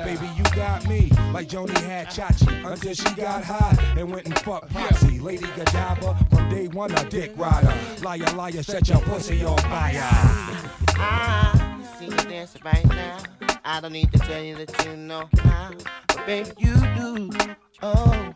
Baby, 0.05 0.29
you 0.37 0.45
got 0.55 0.87
me 0.89 1.11
like 1.33 1.49
Joanie 1.49 1.81
had 1.81 2.09
Chachi 2.09 2.71
until 2.71 2.95
she 2.95 3.15
got 3.15 3.45
hot 3.45 3.79
and 3.97 4.13
went 4.13 4.27
and 4.27 4.39
fucked 4.41 4.73
Potsy. 4.73 5.21
Lady 5.21 5.47
Godiva 5.57 6.17
day 6.51 6.69
one, 6.69 6.93
a 6.93 7.05
dick 7.09 7.33
rider. 7.37 7.75
Liar, 8.03 8.33
liar, 8.35 8.63
set 8.63 8.89
your 8.89 9.01
pussy 9.01 9.45
on 9.45 9.59
fire. 9.59 10.09
I 10.97 11.81
see 11.99 12.07
you 12.07 12.17
dancing 12.17 12.63
right 12.65 12.87
now. 12.89 13.19
I 13.65 13.81
don't 13.81 13.93
need 13.93 14.13
to 14.13 14.19
tell 14.19 14.43
you 14.43 14.57
that 14.57 14.85
you 14.85 14.97
know 14.97 15.29
how, 15.39 15.73
but 16.09 16.27
baby 16.27 16.51
you 16.59 16.75
do. 16.97 17.31
Oh, 17.83 18.35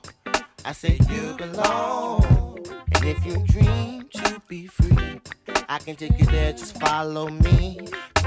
I 0.64 0.72
say 0.72 0.98
you 1.10 1.34
belong, 1.36 2.58
and 2.94 3.04
if 3.04 3.24
you 3.24 3.42
dream 3.46 4.08
to 4.14 4.42
be 4.48 4.66
free, 4.66 5.20
I 5.68 5.78
can 5.78 5.96
take 5.96 6.18
you 6.18 6.26
there. 6.26 6.52
Just 6.52 6.78
follow 6.80 7.28
me, 7.28 7.78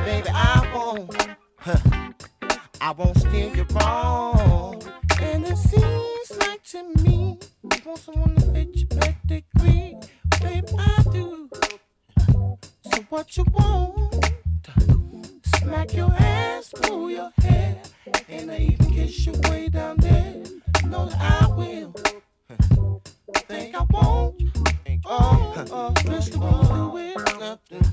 baby. 0.05 0.29
I 0.29 0.71
won't, 0.73 1.15
huh, 1.57 1.77
I 2.79 2.91
won't 2.91 3.17
steer 3.17 3.53
you 3.55 3.65
wrong. 3.73 4.81
And 5.19 5.45
it 5.45 5.57
like 6.37 6.63
to 6.63 6.83
me, 7.03 7.39
you 7.63 7.69
want 7.85 7.99
someone 7.99 8.35
to 8.35 8.41
fit 8.53 8.75
your 8.75 8.87
pedigree, 8.87 9.97
baby. 10.41 10.67
I 10.77 11.03
do. 11.11 11.49
So 12.83 13.01
what 13.09 13.37
you 13.37 13.45
want? 13.53 14.25
Smack 15.57 15.93
your 15.93 16.11
ass, 16.11 16.73
pull 16.81 17.09
your 17.11 17.31
hair, 17.41 17.81
and 18.29 18.51
I 18.51 18.57
even 18.57 18.91
kiss 18.91 19.25
you 19.25 19.33
way 19.49 19.69
down 19.69 19.97
there. 19.97 20.35
Know 20.85 21.05
that 21.07 21.41
I 21.41 21.47
will. 21.47 21.93
Think 23.47 23.75
I 23.75 23.85
won't. 23.89 24.41
Oh, 25.05 25.65
oh, 25.71 25.93
Mr. 26.05 26.37
It 26.99 27.39
left 27.39 27.71
and. 27.71 27.91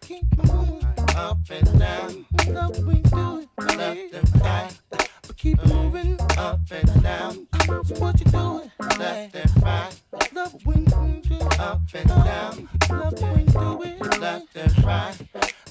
Keep 0.00 0.36
moving 0.46 0.86
up 1.16 1.38
and 1.50 1.78
down. 1.78 2.26
Love 2.48 2.78
we 2.86 2.94
do 2.94 3.38
it 3.40 3.76
left 3.76 4.14
and 4.14 4.42
right. 4.42 4.72
But 5.32 5.38
keep 5.38 5.64
moving 5.64 6.20
up 6.36 6.60
and 6.70 7.02
down. 7.02 7.46
So 7.66 7.94
what 7.94 8.20
you 8.20 8.26
doing? 8.30 8.70
Left 8.98 9.34
and 9.34 9.62
right. 9.62 10.02
Love 10.34 10.66
when 10.66 10.80
you 10.80 11.22
do 11.22 11.38
up 11.58 11.80
and 11.94 12.08
down. 12.08 12.68
Love 12.90 13.22
when 13.22 13.38
you 13.40 13.46
do 13.46 13.82
it 13.82 14.20
left 14.20 14.54
and 14.54 14.84
right. 14.84 15.16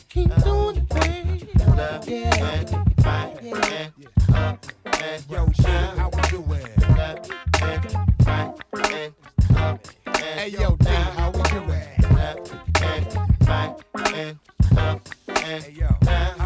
Keep 0.10 0.34
doing 0.44 0.78
it, 0.78 0.90
baby. 0.90 1.48
Left 1.78 2.08
and 2.10 3.06
right. 3.06 3.38
Yeah. 3.44 3.90
Up 4.34 4.66
and 4.86 5.26
Yo, 5.30 5.46
shit, 5.52 5.66
how 5.68 6.10
we 6.10 6.22
doing? 6.30 6.68
left 6.98 7.32
and 7.62 8.26
right 8.26 8.56
and 8.74 9.14
up 9.58 9.80
and 10.08 10.18
Hey, 10.18 10.48
yo, 10.50 10.76
D, 10.78 10.86
how 10.90 11.30
we 11.30 11.42
doing? 11.44 12.16
left 12.16 12.52
and 12.82 13.16
right 13.48 13.76
and 14.16 14.40
up 14.76 15.08
and 15.28 15.38
Hey, 15.38 15.72
yo, 15.78 15.88
how 16.08 16.41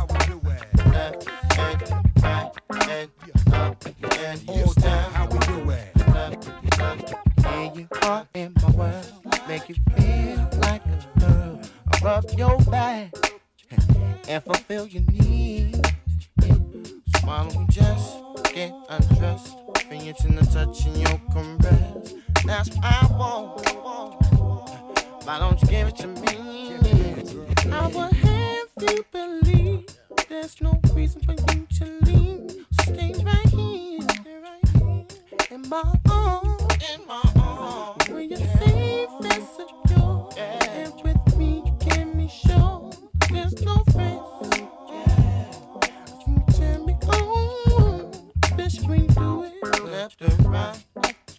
and 4.35 4.49
All 4.49 4.73
down, 4.73 5.11
how 5.13 5.27
we 5.27 5.37
left, 5.63 6.07
left. 6.09 7.13
Here 7.45 7.71
you 7.75 7.87
are 8.03 8.27
in 8.33 8.53
my 8.61 8.71
world, 8.71 9.13
make 9.47 9.69
you 9.69 9.75
feel 9.95 10.49
like 10.61 10.81
a 10.85 11.19
girl. 11.19 11.61
I 11.93 11.97
rub 12.03 12.25
your 12.37 12.57
back 12.65 13.13
and 14.27 14.43
fulfill 14.43 14.87
your 14.87 15.03
needs. 15.03 15.79
Yeah. 16.41 16.53
So 16.53 17.27
why 17.27 17.43
don't 17.43 17.55
we 17.55 17.65
just 17.67 18.17
get 18.53 18.73
undressed? 18.89 19.55
Fingers 19.89 20.25
in 20.25 20.35
the 20.35 20.45
touch 20.45 20.85
and 20.85 20.97
your 20.97 21.19
caress. 21.31 22.13
That's 22.45 22.69
what 22.75 22.85
I 22.85 23.07
want. 23.17 23.65
Why 25.25 25.39
don't 25.39 25.61
you 25.61 25.67
give 25.67 25.87
it 25.87 25.95
to 25.97 26.07
me? 26.07 26.75
I 27.71 27.87
will 27.87 28.11
have 28.11 28.67
you 28.81 29.05
believe 29.11 29.85
there's 30.29 30.61
no 30.61 30.79
reason 30.93 31.21
for 31.21 31.33
you 31.33 31.67
to 31.77 31.85
leave. 32.05 32.65
So 32.71 32.93
stay 32.93 33.13
right 33.23 33.23
here, 33.23 33.23
stay 33.23 33.23
right 33.23 33.49
here 33.49 33.84
in 35.51 35.61
my 35.69 35.83
arms, 36.09 36.61
in 36.93 37.05
my 37.07 37.21
arms. 37.35 38.09
Where 38.09 38.21
you're 38.21 38.37
safe 38.37 39.09
and 39.23 39.43
secure, 39.55 40.29
and 40.37 40.93
with 41.03 41.37
me 41.37 41.61
you 41.65 41.77
can 41.79 42.17
be 42.17 42.27
sure 42.27 42.91
there's 43.31 43.61
no 43.61 43.83
risk. 43.95 44.61
You 46.27 46.43
tell 46.53 46.85
me, 46.85 46.93
bitch, 48.55 48.87
we 48.87 49.07
do 49.07 49.43
it 49.43 49.83
left 49.83 50.21
and 50.21 50.45
right. 50.47 50.83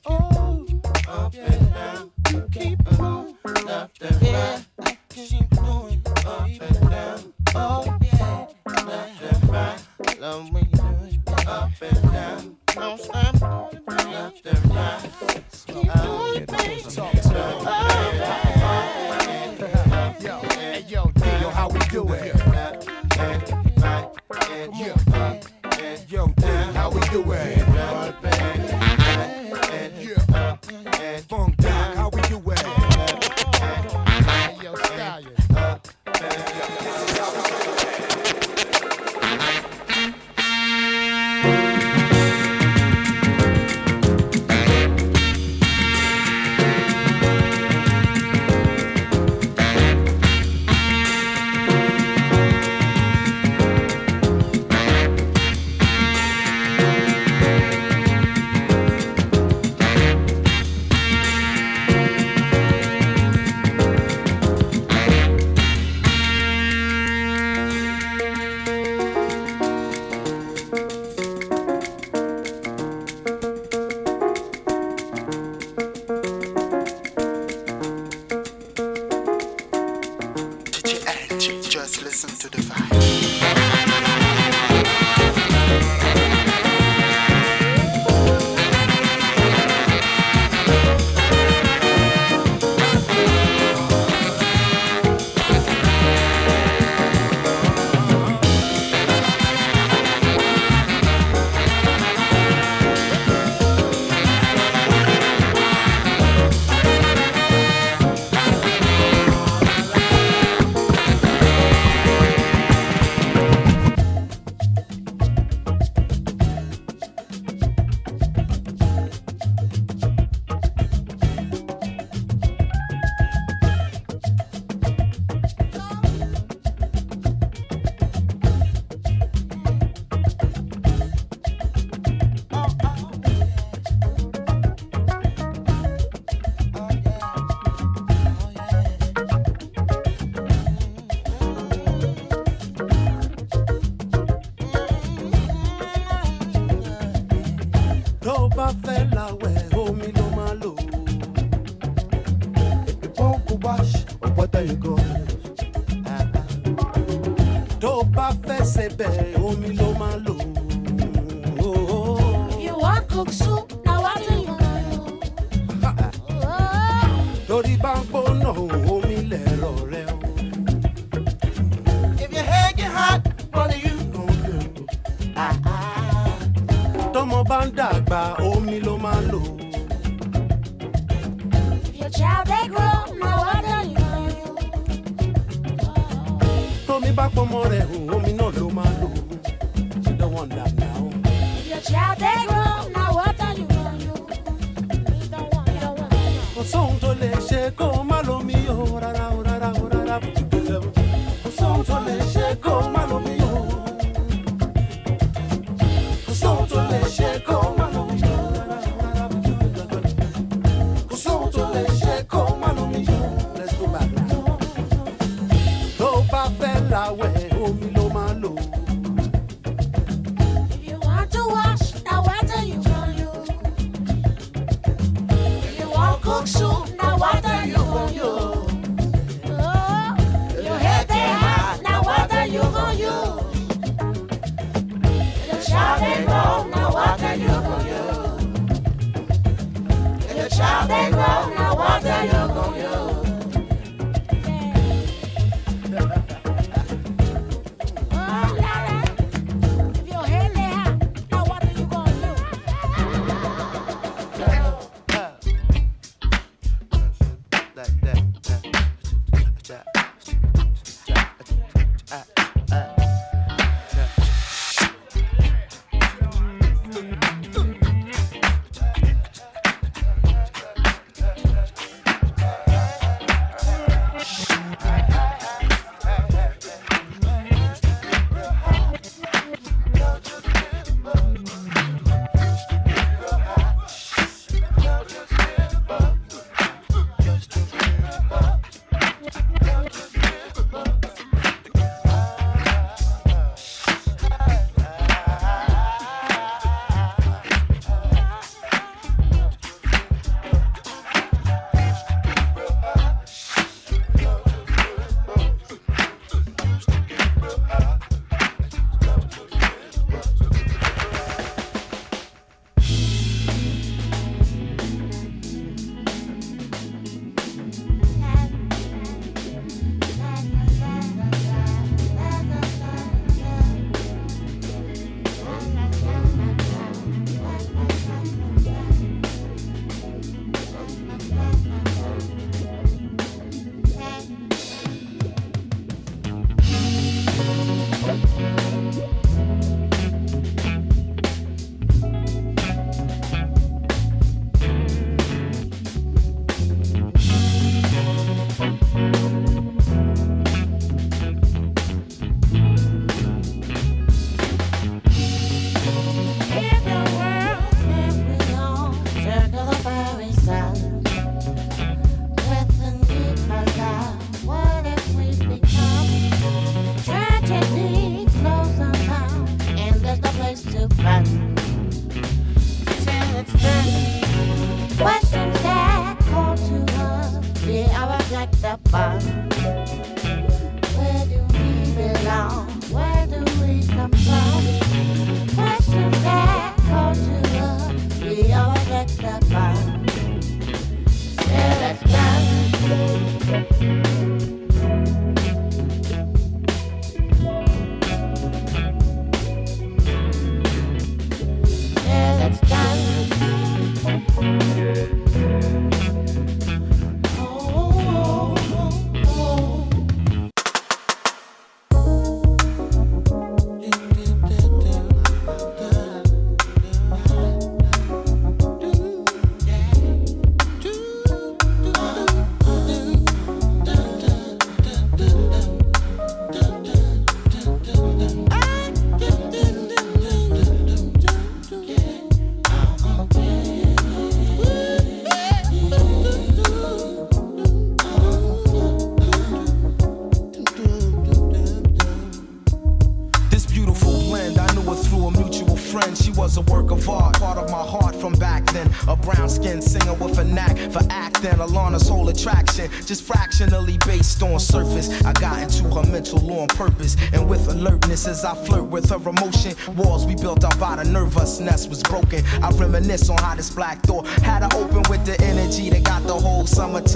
Oh, 0.06 0.66
up 1.08 1.34
and 1.34 1.74
down. 1.74 2.10
You 2.30 2.48
keep 2.52 2.98
moving 2.98 3.64
left 3.64 4.02
and 4.02 4.22
right. 4.22 4.98
Keep 5.08 5.50
doing 5.50 6.02
up 6.26 6.48
and 6.48 6.90
down. 6.90 7.32
Oh 7.54 7.98
yeah, 8.02 8.46
left 8.84 9.22
and 9.22 9.50
right. 9.50 10.20
Love 10.20 10.52
when 10.52 10.64
you 10.64 10.70
do 10.76 11.32
it 11.32 11.46
up 11.48 11.70
and 11.80 12.12
down. 12.12 12.55
Doing 27.16 27.30
it, 27.30 27.65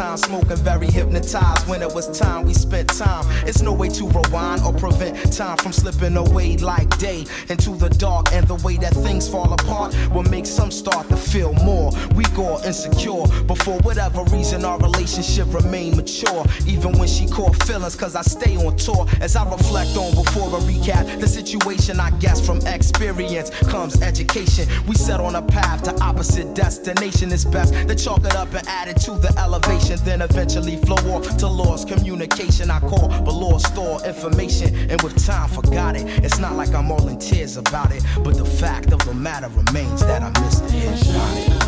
summertime 0.01 0.17
smoking, 0.17 0.65
very 0.65 0.87
hypnotized. 0.87 1.69
When 1.69 1.83
it 1.83 1.93
was 1.93 2.19
time, 2.19 2.47
we 2.47 2.55
spent 2.55 2.89
time. 2.89 3.25
It's 3.47 3.61
no 3.61 3.73
way 3.73 3.89
to 3.91 4.09
rewind 4.09 4.63
or 4.63 4.73
prevent 4.73 5.33
time 5.33 5.59
from 5.59 5.73
slipping 5.73 6.17
away 6.17 6.57
like 6.57 6.89
day 6.99 7.27
into 7.49 7.77
the 7.77 7.91
dark. 7.91 8.33
And 8.33 8.47
the 8.49 8.55
way 8.57 8.77
that 8.79 8.95
things 8.95 9.29
fall 9.29 9.53
apart 9.53 9.95
will 10.13 10.23
make 10.25 10.47
some 10.47 10.71
start 10.71 11.09
to 11.09 11.17
feel 11.17 11.53
more 11.53 11.90
weak 12.15 12.39
or 12.39 12.65
insecure. 12.65 13.25
But 13.47 13.59
for 13.63 13.79
whatever 13.81 14.25
reason, 14.25 14.65
our 14.65 14.79
relationship 14.79 15.53
remained 15.53 15.97
mature. 15.97 16.45
Even 16.67 16.99
when 16.99 17.09
she 17.09 17.27
caught 17.27 17.57
feelings, 17.65 17.97
cause 17.97 18.15
I 18.15 18.23
stay 18.23 18.57
on 18.57 18.77
tour. 18.77 19.07
As 19.21 19.37
I 19.37 19.45
reflect 19.51 19.97
on 19.97 20.15
before 20.15 20.49
a 20.49 20.61
recap, 20.63 21.21
the 21.21 21.29
situation 21.29 22.01
I 22.01 22.11
guess 22.19 22.45
from 22.45 22.59
experience 22.67 23.51
comes 23.69 24.01
education. 24.03 24.69
We 24.87 24.95
set 24.95 25.21
on 25.21 25.35
a 25.35 25.43
path 25.43 25.83
to 25.85 25.99
opposite 26.03 26.55
destination. 26.55 27.33
It's 27.33 27.45
best 27.45 27.73
to 27.75 27.95
chalk 27.95 28.25
it 28.25 28.35
up 28.35 28.53
and 28.55 28.67
add 28.69 28.89
it 28.89 28.99
to 29.03 29.13
the 29.13 29.33
elevation. 29.39 29.99
Then 30.05 30.23
eventually 30.23 30.77
flow 30.77 31.15
off 31.15 31.37
to 31.39 31.47
lost 31.47 31.89
communication. 31.89 32.71
I 32.71 32.81
call, 32.81 33.09
but 33.09 33.33
lost 33.33 33.73
store 33.73 34.05
information. 34.05 34.75
And 34.91 35.01
with 35.03 35.25
time, 35.25 35.49
forgot 35.49 35.97
it. 35.97 36.07
It's 36.25 36.39
not 36.39 36.57
like 36.57 36.75
I'm 36.75 36.91
all 36.91 37.09
in 37.09 37.19
tears 37.19 37.57
about 37.57 37.93
it. 37.93 38.03
But 38.23 38.37
the 38.37 38.45
fact 38.45 38.93
of 38.93 38.99
the 39.05 39.15
matter 39.15 39.49
remains 39.49 40.01
that 40.01 40.23
I 40.23 40.31
missed 40.41 40.65
the 40.69 41.60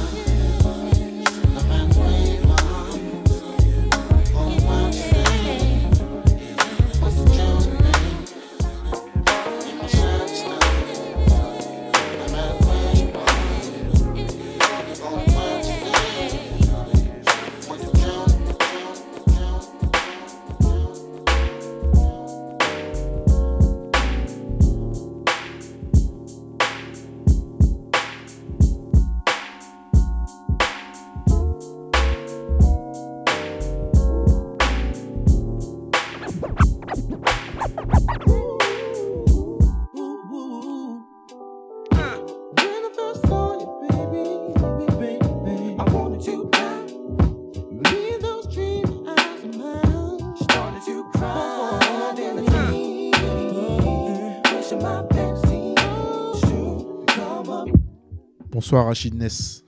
Bonsoir 58.52 58.86
Rachid 58.86 59.14
Ness. 59.14 59.64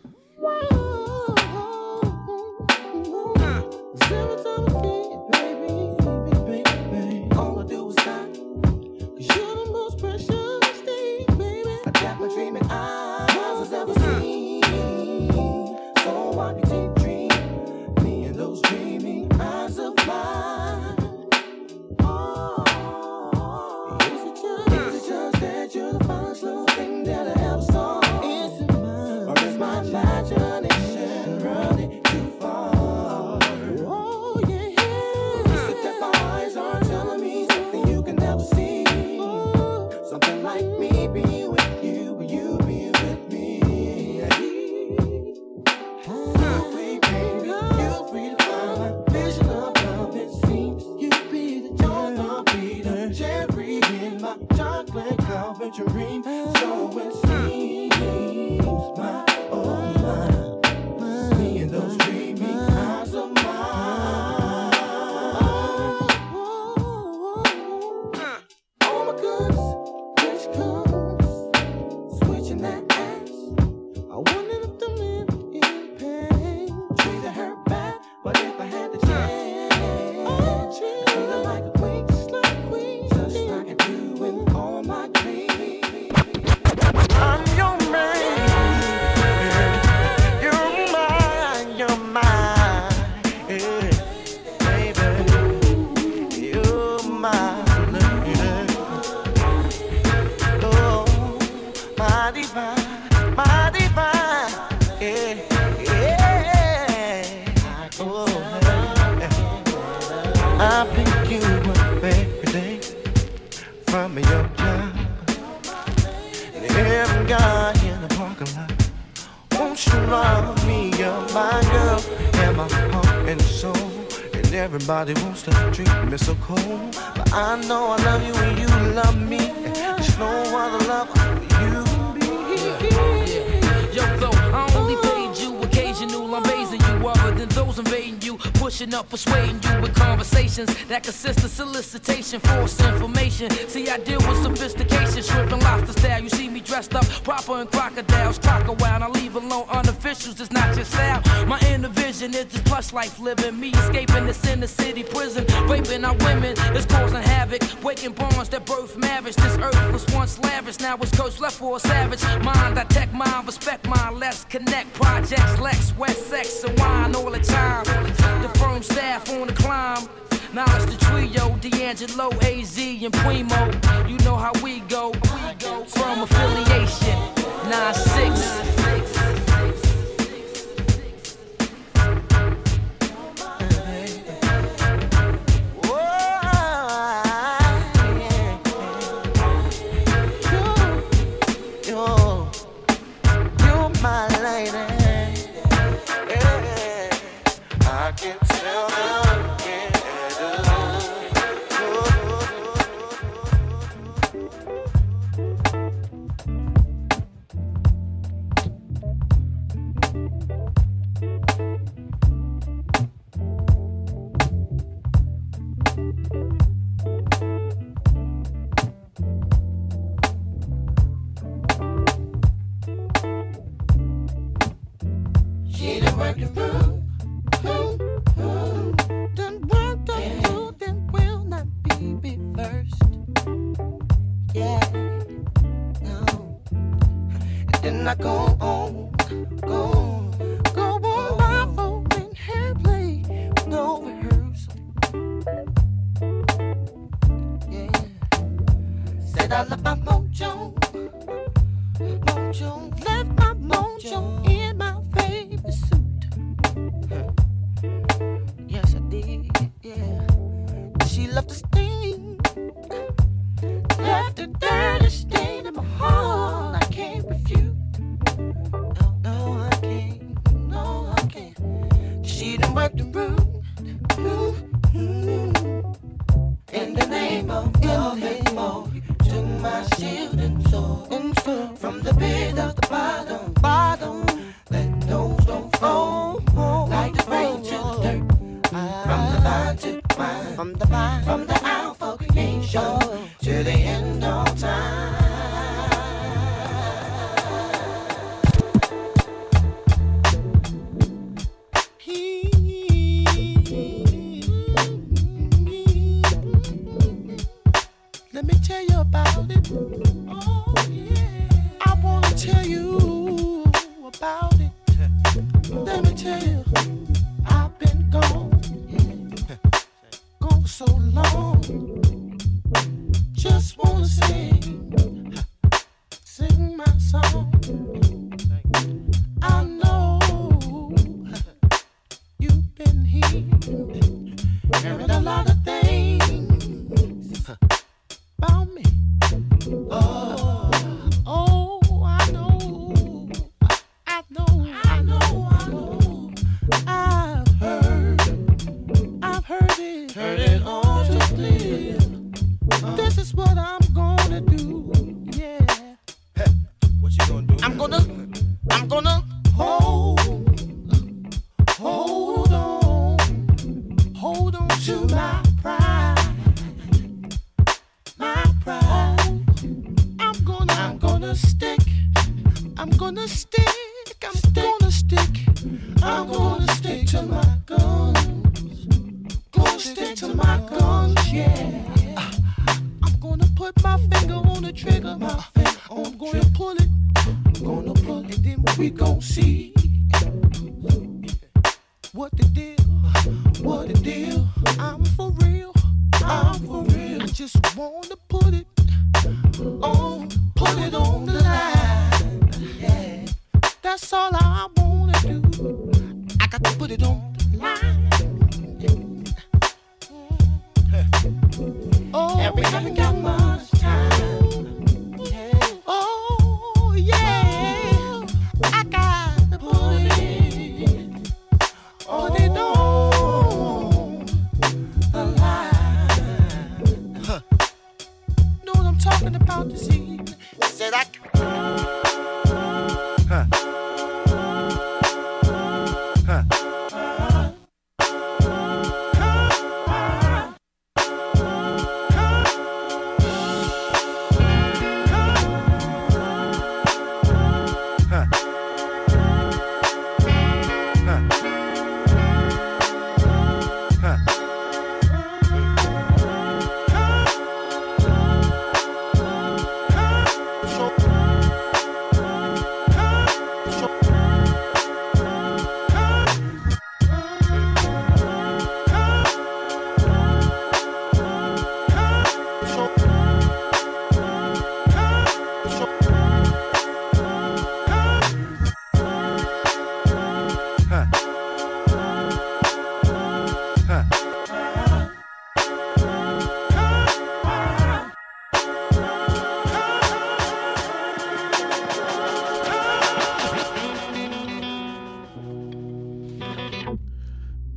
Conversations 141.04 141.43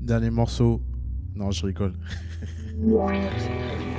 Dernier 0.08 0.30
morceau. 0.30 0.82
Non, 1.36 1.52
je 1.52 1.66
rigole. 1.66 1.92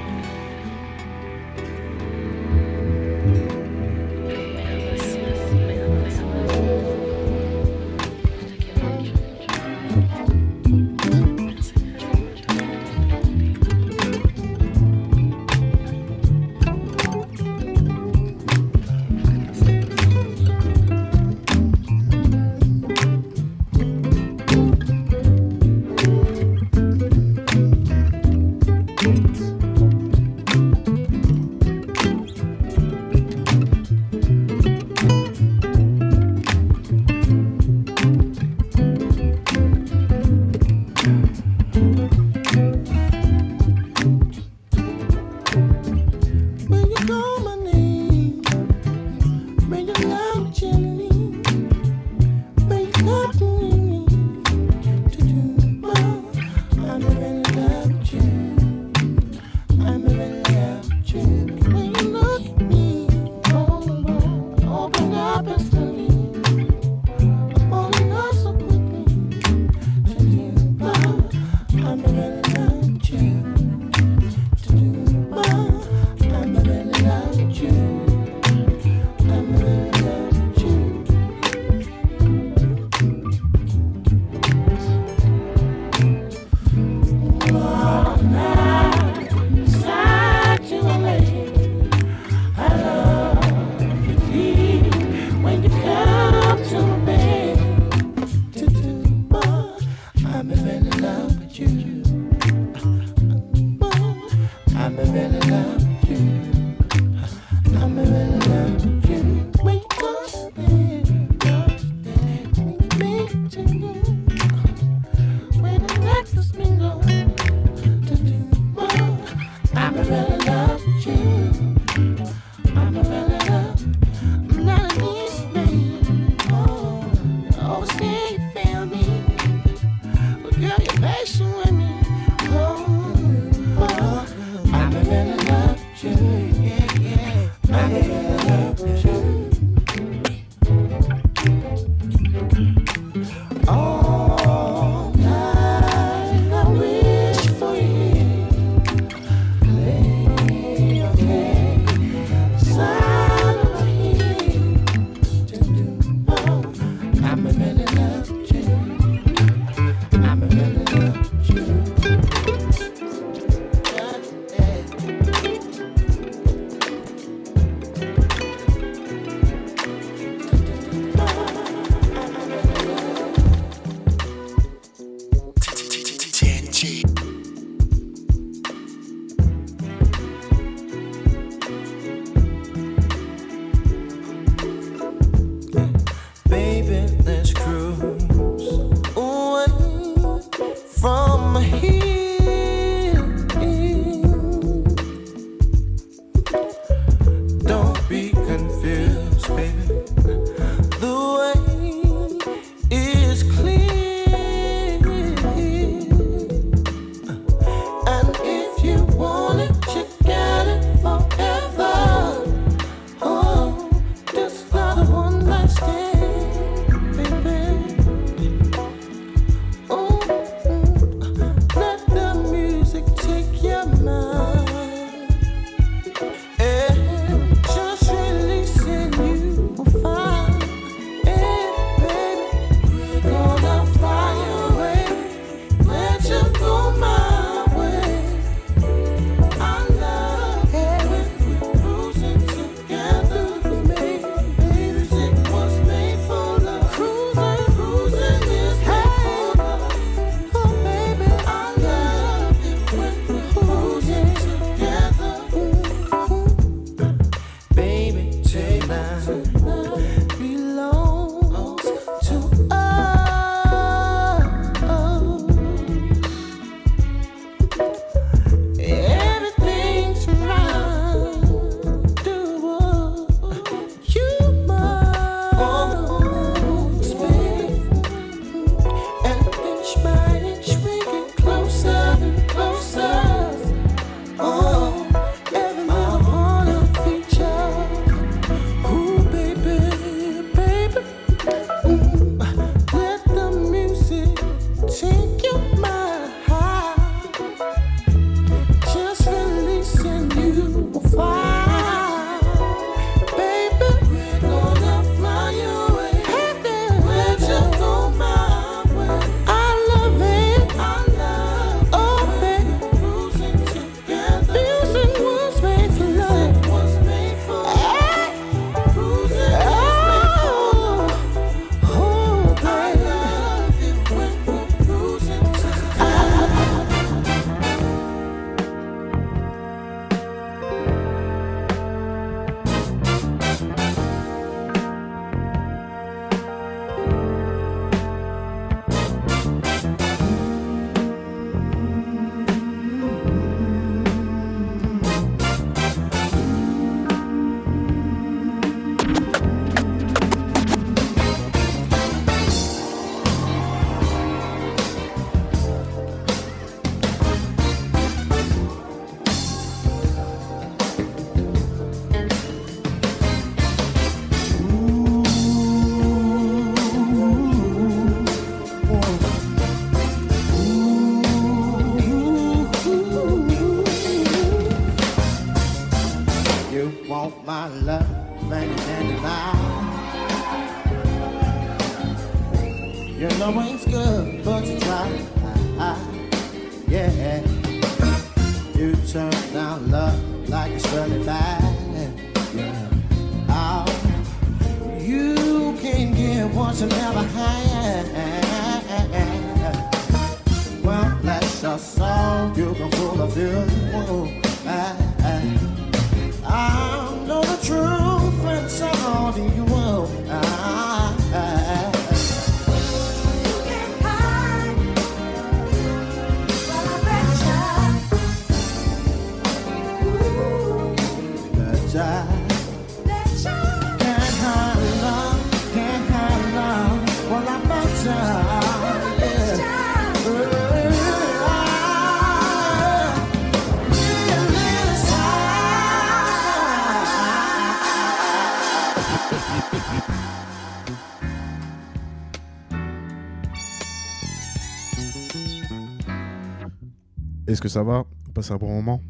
Est-ce 447.58 447.62
que 447.64 447.68
ça 447.68 447.82
va 447.82 448.04
Vous 448.24 448.30
passez 448.30 448.52
un 448.52 448.56
bon 448.56 448.72
moment? 448.72 449.02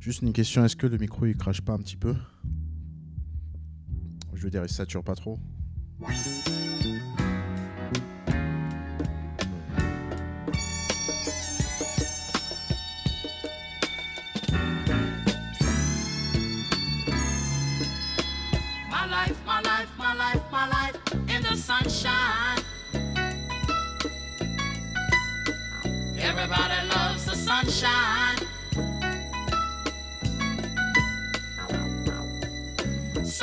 Juste 0.00 0.22
une 0.22 0.32
question, 0.32 0.64
est-ce 0.64 0.76
que 0.76 0.86
le 0.86 0.96
micro 0.96 1.26
il 1.26 1.36
crache 1.36 1.60
pas 1.60 1.74
un 1.74 1.78
petit 1.78 1.98
peu? 1.98 2.14
Je 4.32 4.42
veux 4.42 4.48
dire, 4.48 4.62
il 4.64 4.70
sature 4.70 5.04
pas 5.04 5.14
trop. 5.14 5.38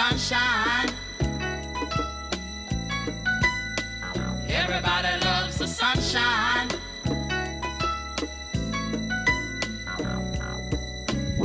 sunshine. 0.10 0.90
Everybody 4.50 5.26
loves 5.26 5.58
the 5.58 5.68
sunshine. 5.68 6.70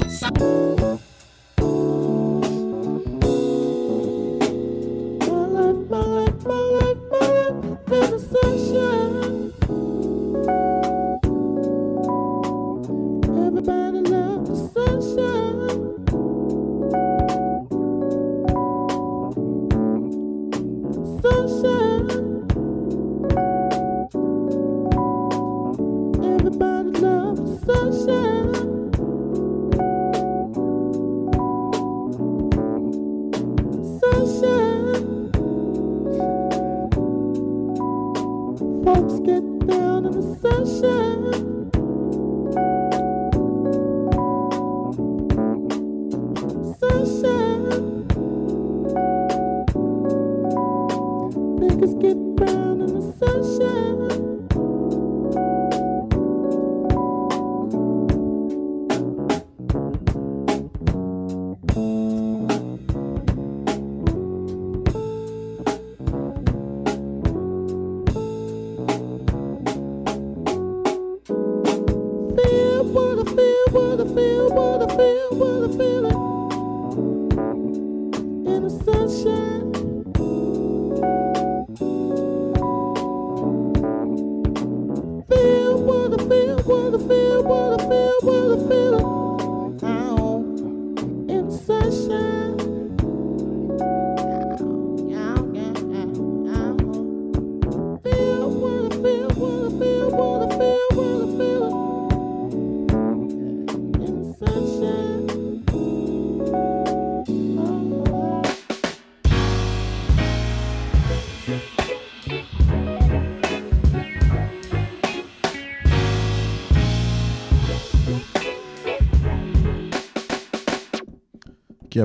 Sun- 0.09 0.99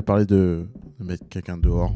parlé 0.04 0.24
de, 0.26 0.66
de 0.98 1.04
mettre 1.04 1.28
quelqu'un 1.28 1.56
dehors. 1.58 1.94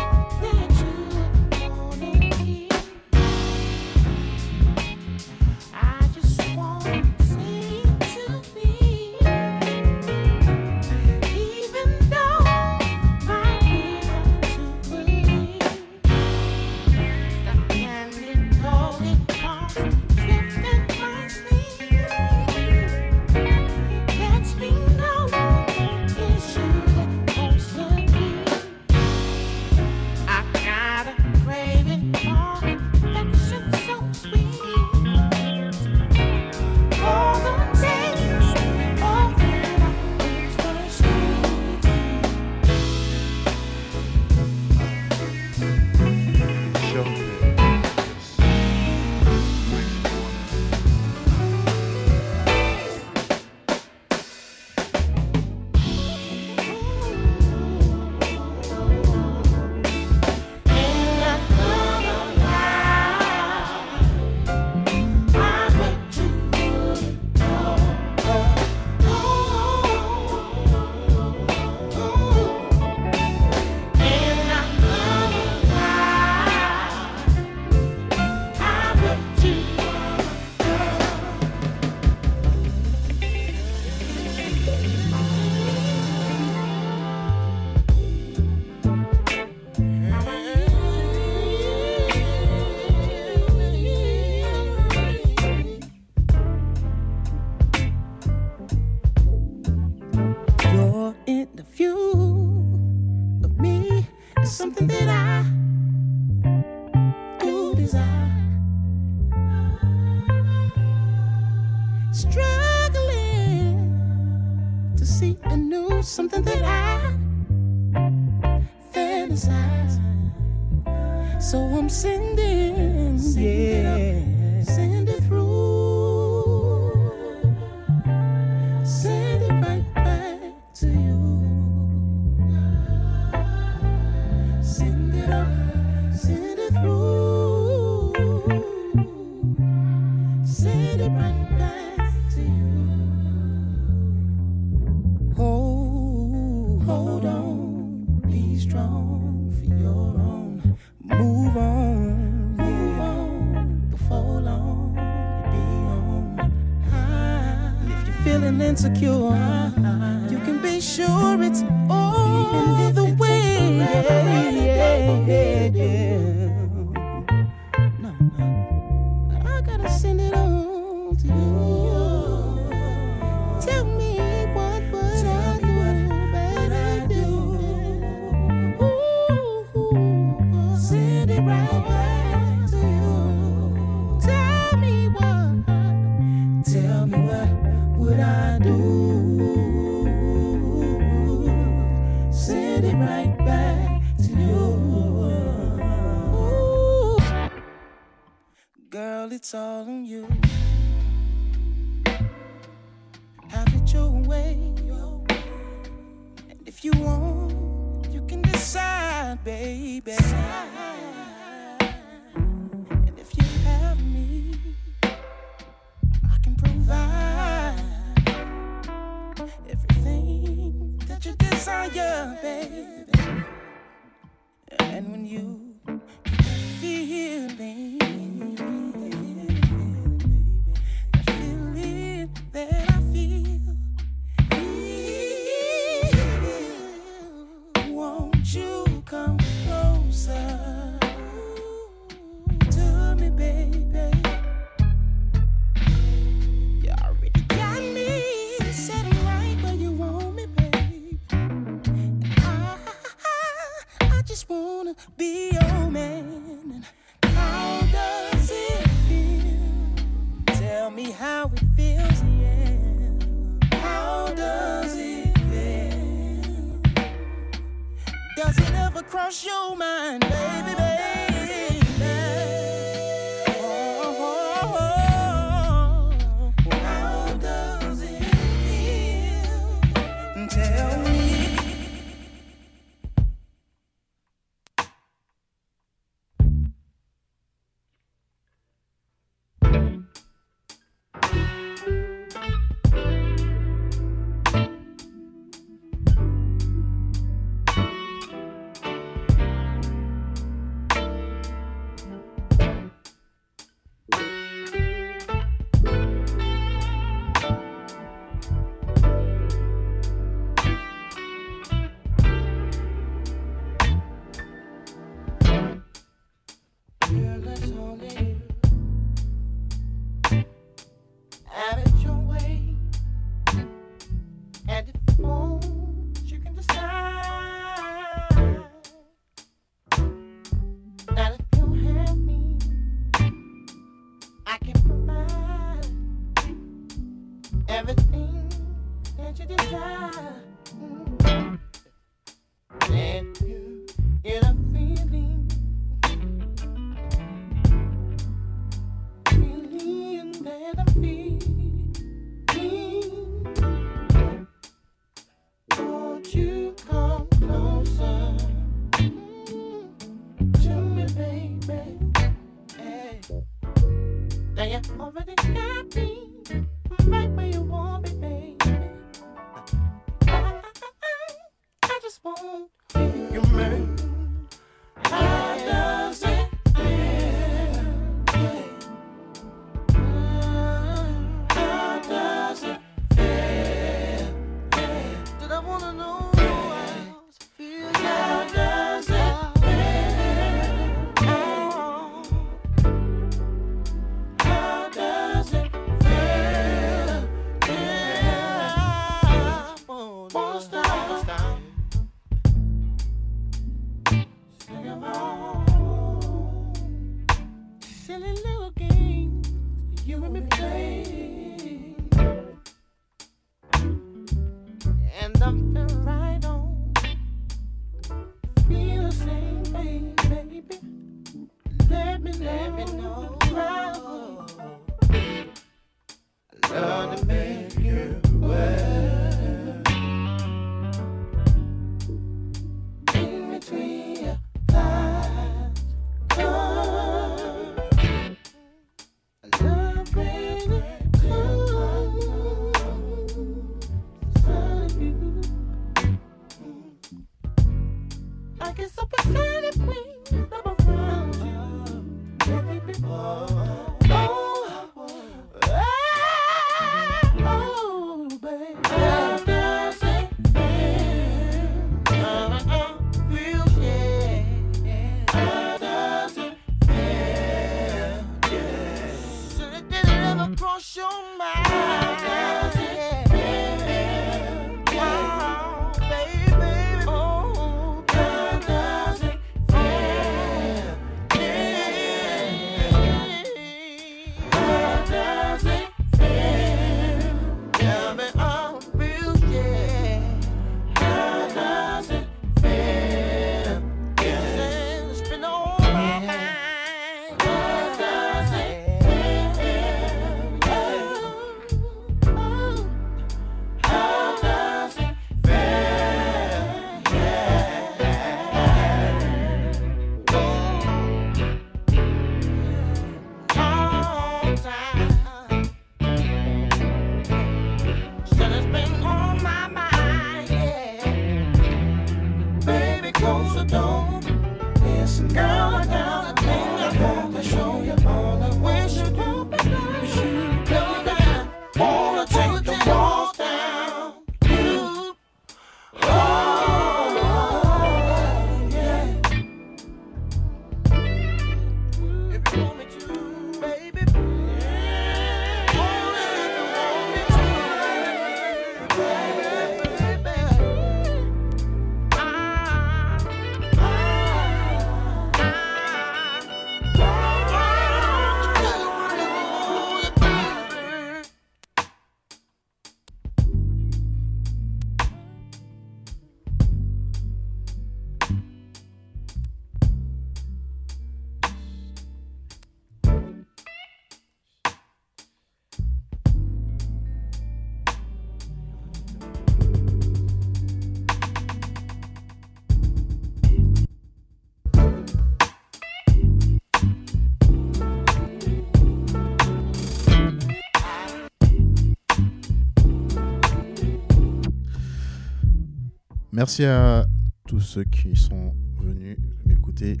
Merci 596.42 596.64
à 596.64 597.06
tous 597.46 597.60
ceux 597.60 597.84
qui 597.84 598.16
sont 598.16 598.52
venus 598.76 599.16
m'écouter 599.46 600.00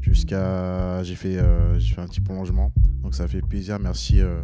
jusqu'à. 0.00 1.00
J'ai 1.04 1.14
fait, 1.14 1.38
euh, 1.38 1.78
j'ai 1.78 1.94
fait 1.94 2.00
un 2.00 2.08
petit 2.08 2.20
prolongement, 2.20 2.72
donc 3.04 3.14
ça 3.14 3.28
fait 3.28 3.40
plaisir. 3.40 3.78
Merci 3.78 4.20
euh, 4.20 4.42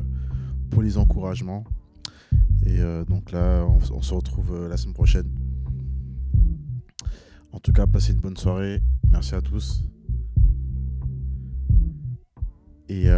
pour 0.71 0.83
les 0.83 0.99
encouragements. 0.99 1.65
Et 2.65 2.79
euh, 2.79 3.05
donc 3.05 3.33
là, 3.33 3.67
on, 3.67 4.03
se 4.03 4.15
retrouve 4.15 4.69
la 4.69 4.77
semaine 4.77 4.95
prochaine. 4.95 5.29
En 7.51 7.59
tout 7.59 7.73
cas, 7.73 7.89
passez 7.89 8.13
une 8.13 8.21
bonne 8.21 8.37
soirée. 8.37 8.81
Merci 9.11 9.35
à 9.35 9.41
tous. 9.41 9.83
Et 12.89 13.11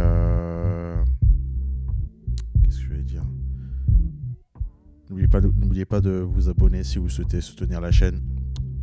N'oubliez 5.19 5.85
pas, 5.85 5.99
de, 5.99 6.11
vous 6.11 6.47
abonner 6.47 6.83
si 6.83 6.97
vous 6.97 7.09
souhaitez 7.09 7.41
soutenir 7.41 7.81
la 7.81 7.91
chaîne. 7.91 8.21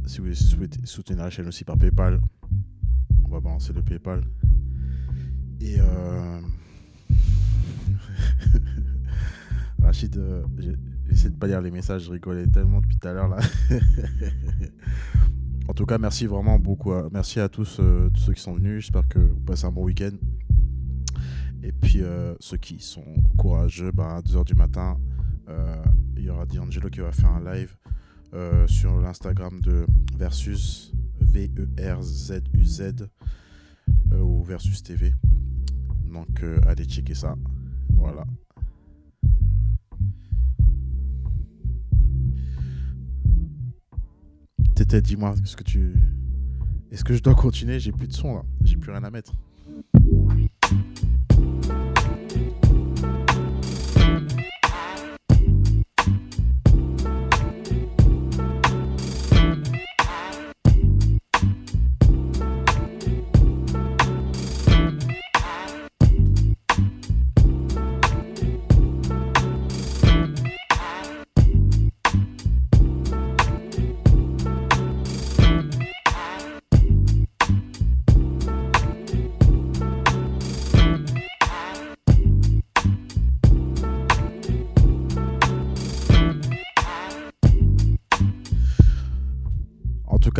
Si 0.06 0.20
vous 0.20 0.34
souhaitez 0.34 0.80
soutenir 0.84 1.24
la 1.24 1.30
chaîne 1.30 1.48
aussi 1.48 1.64
par 1.64 1.78
PayPal, 1.78 2.20
on 3.24 3.30
va 3.30 3.40
balancer 3.40 3.72
le 3.72 3.82
PayPal. 3.82 4.22
Et 5.60 5.76
euh... 5.80 6.40
Rachid, 9.82 10.14
euh, 10.18 10.42
j'essaie 11.08 11.30
de 11.30 11.36
pas 11.36 11.46
lire 11.46 11.62
les 11.62 11.70
messages, 11.70 12.04
je 12.04 12.10
rigolais 12.10 12.46
tellement 12.46 12.82
depuis 12.82 12.98
tout 12.98 13.08
à 13.08 13.14
l'heure 13.14 13.28
là. 13.28 13.38
en 15.68 15.72
tout 15.72 15.86
cas, 15.86 15.96
merci 15.96 16.26
vraiment 16.26 16.58
beaucoup. 16.58 16.92
merci 17.10 17.40
à 17.40 17.48
tous, 17.48 17.78
euh, 17.80 18.10
tous 18.10 18.20
ceux 18.20 18.34
qui 18.34 18.42
sont 18.42 18.54
venus. 18.54 18.84
J'espère 18.84 19.08
que 19.08 19.20
vous 19.20 19.40
passez 19.40 19.64
un 19.64 19.72
bon 19.72 19.84
week-end. 19.84 20.12
Et 21.62 21.72
puis 21.72 22.02
euh, 22.02 22.34
ceux 22.40 22.58
qui 22.58 22.78
sont 22.78 23.06
courageux, 23.38 23.90
bah, 23.90 24.16
à 24.16 24.20
2h 24.20 24.44
du 24.44 24.54
matin, 24.54 24.98
il 26.16 26.24
y 26.24 26.30
aura 26.30 26.46
D'Angelo 26.46 26.88
qui 26.90 27.00
va 27.00 27.12
faire 27.12 27.30
un 27.30 27.54
live 27.54 27.76
euh, 28.34 28.66
sur 28.66 29.00
l'Instagram 29.00 29.60
de 29.60 29.86
Versus, 30.16 30.92
V-E-R-Z-U-Z, 31.20 33.08
euh, 34.12 34.20
ou 34.20 34.42
Versus 34.42 34.82
TV. 34.82 35.14
Donc 36.12 36.42
euh, 36.42 36.60
allez 36.66 36.84
checker 36.84 37.14
ça. 37.14 37.36
Voilà. 37.90 38.24
Tété, 44.74 45.00
dis-moi, 45.00 45.34
ce 45.44 45.56
que 45.56 45.64
tu. 45.64 45.94
Est-ce 46.90 47.04
que 47.04 47.14
je 47.14 47.22
dois 47.22 47.34
continuer? 47.34 47.80
J'ai 47.80 47.92
plus 47.92 48.08
de 48.08 48.12
son 48.12 48.34
là. 48.34 48.42
J'ai 48.62 48.76
plus 48.76 48.90
rien 48.90 49.04
à 49.04 49.10
mettre. 49.10 49.32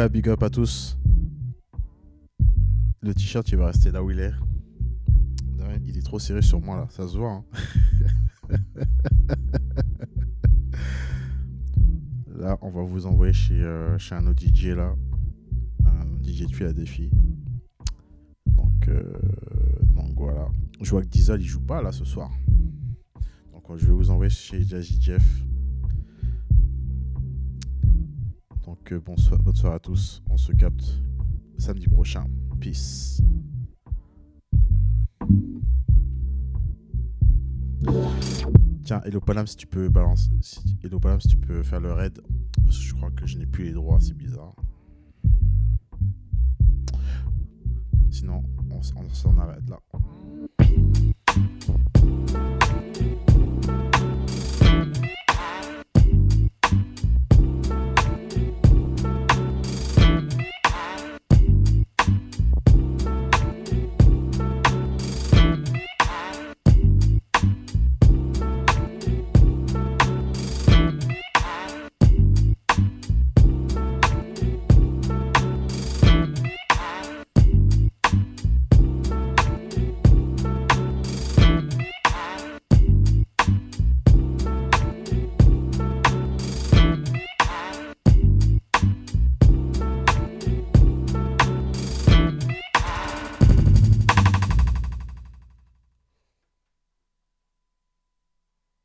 Big 0.05 0.29
up 0.29 0.43
à 0.43 0.51
tous. 0.51 0.99
Le 3.01 3.15
t-shirt, 3.15 3.49
il 3.49 3.57
va 3.57 3.69
rester 3.69 3.91
là 3.91 4.03
où 4.05 4.11
il 4.11 4.21
est. 4.21 4.33
Il 5.87 5.97
est 5.97 6.03
trop 6.03 6.19
serré 6.19 6.43
sur 6.43 6.61
moi 6.61 6.77
là, 6.77 6.87
ça 6.91 7.09
se 7.09 7.17
voit. 7.17 7.31
hein. 7.33 7.45
là, 12.37 12.59
on 12.61 12.71
va 12.71 12.83
vous 12.83 13.07
envoyer 13.07 13.33
chez, 13.33 13.63
euh, 13.63 13.97
chez 13.99 14.15
un 14.15 14.27
autre 14.27 14.43
DJ 14.43 14.67
là. 14.69 14.95
Un 15.87 16.23
DJ 16.23 16.47
tué 16.47 16.67
à 16.67 16.73
défi. 16.73 17.11
Donc, 18.47 18.89
euh, 18.89 19.13
donc 19.95 20.15
voilà. 20.17 20.49
Je 20.83 20.91
vois 20.91 21.03
que 21.03 21.09
Diesel 21.09 21.41
il 21.41 21.47
joue 21.47 21.63
pas 21.63 21.81
là 21.83 21.91
ce 21.91 22.05
soir. 22.05 22.31
Donc 23.53 23.65
je 23.77 23.87
vais 23.87 23.93
vous 23.93 24.11
envoyer 24.11 24.31
chez 24.31 24.63
Jazzy 24.63 25.01
Jeff. 25.01 25.46
Euh, 28.93 29.01
bonsoir, 29.01 29.41
bonne 29.41 29.55
soirée 29.55 29.77
à 29.77 29.79
tous. 29.79 30.23
On 30.31 30.37
se 30.37 30.53
capte 30.53 31.01
samedi 31.59 31.89
prochain. 31.89 32.25
Peace. 32.61 33.21
Tiens, 38.85 39.01
Hello 39.05 39.21
Panam, 39.21 39.47
si 39.47 39.57
tu 39.57 39.67
peux 39.67 39.89
balancer. 39.89 40.31
Si, 40.41 40.79
tu 41.29 41.37
peux 41.37 41.63
faire 41.63 41.81
le 41.81 41.93
raid. 41.93 42.21
Parce 42.65 42.79
que 42.79 42.85
je 42.85 42.95
crois 42.95 43.11
que 43.11 43.27
je 43.27 43.39
n'ai 43.39 43.47
plus 43.47 43.65
les 43.65 43.73
droits, 43.73 44.01
c'est 44.01 44.17
bizarre. 44.17 44.55
Sinon, 48.11 48.43
on 48.71 48.83
s'en 48.83 49.37
arrête 49.39 49.69
là. 49.69 49.81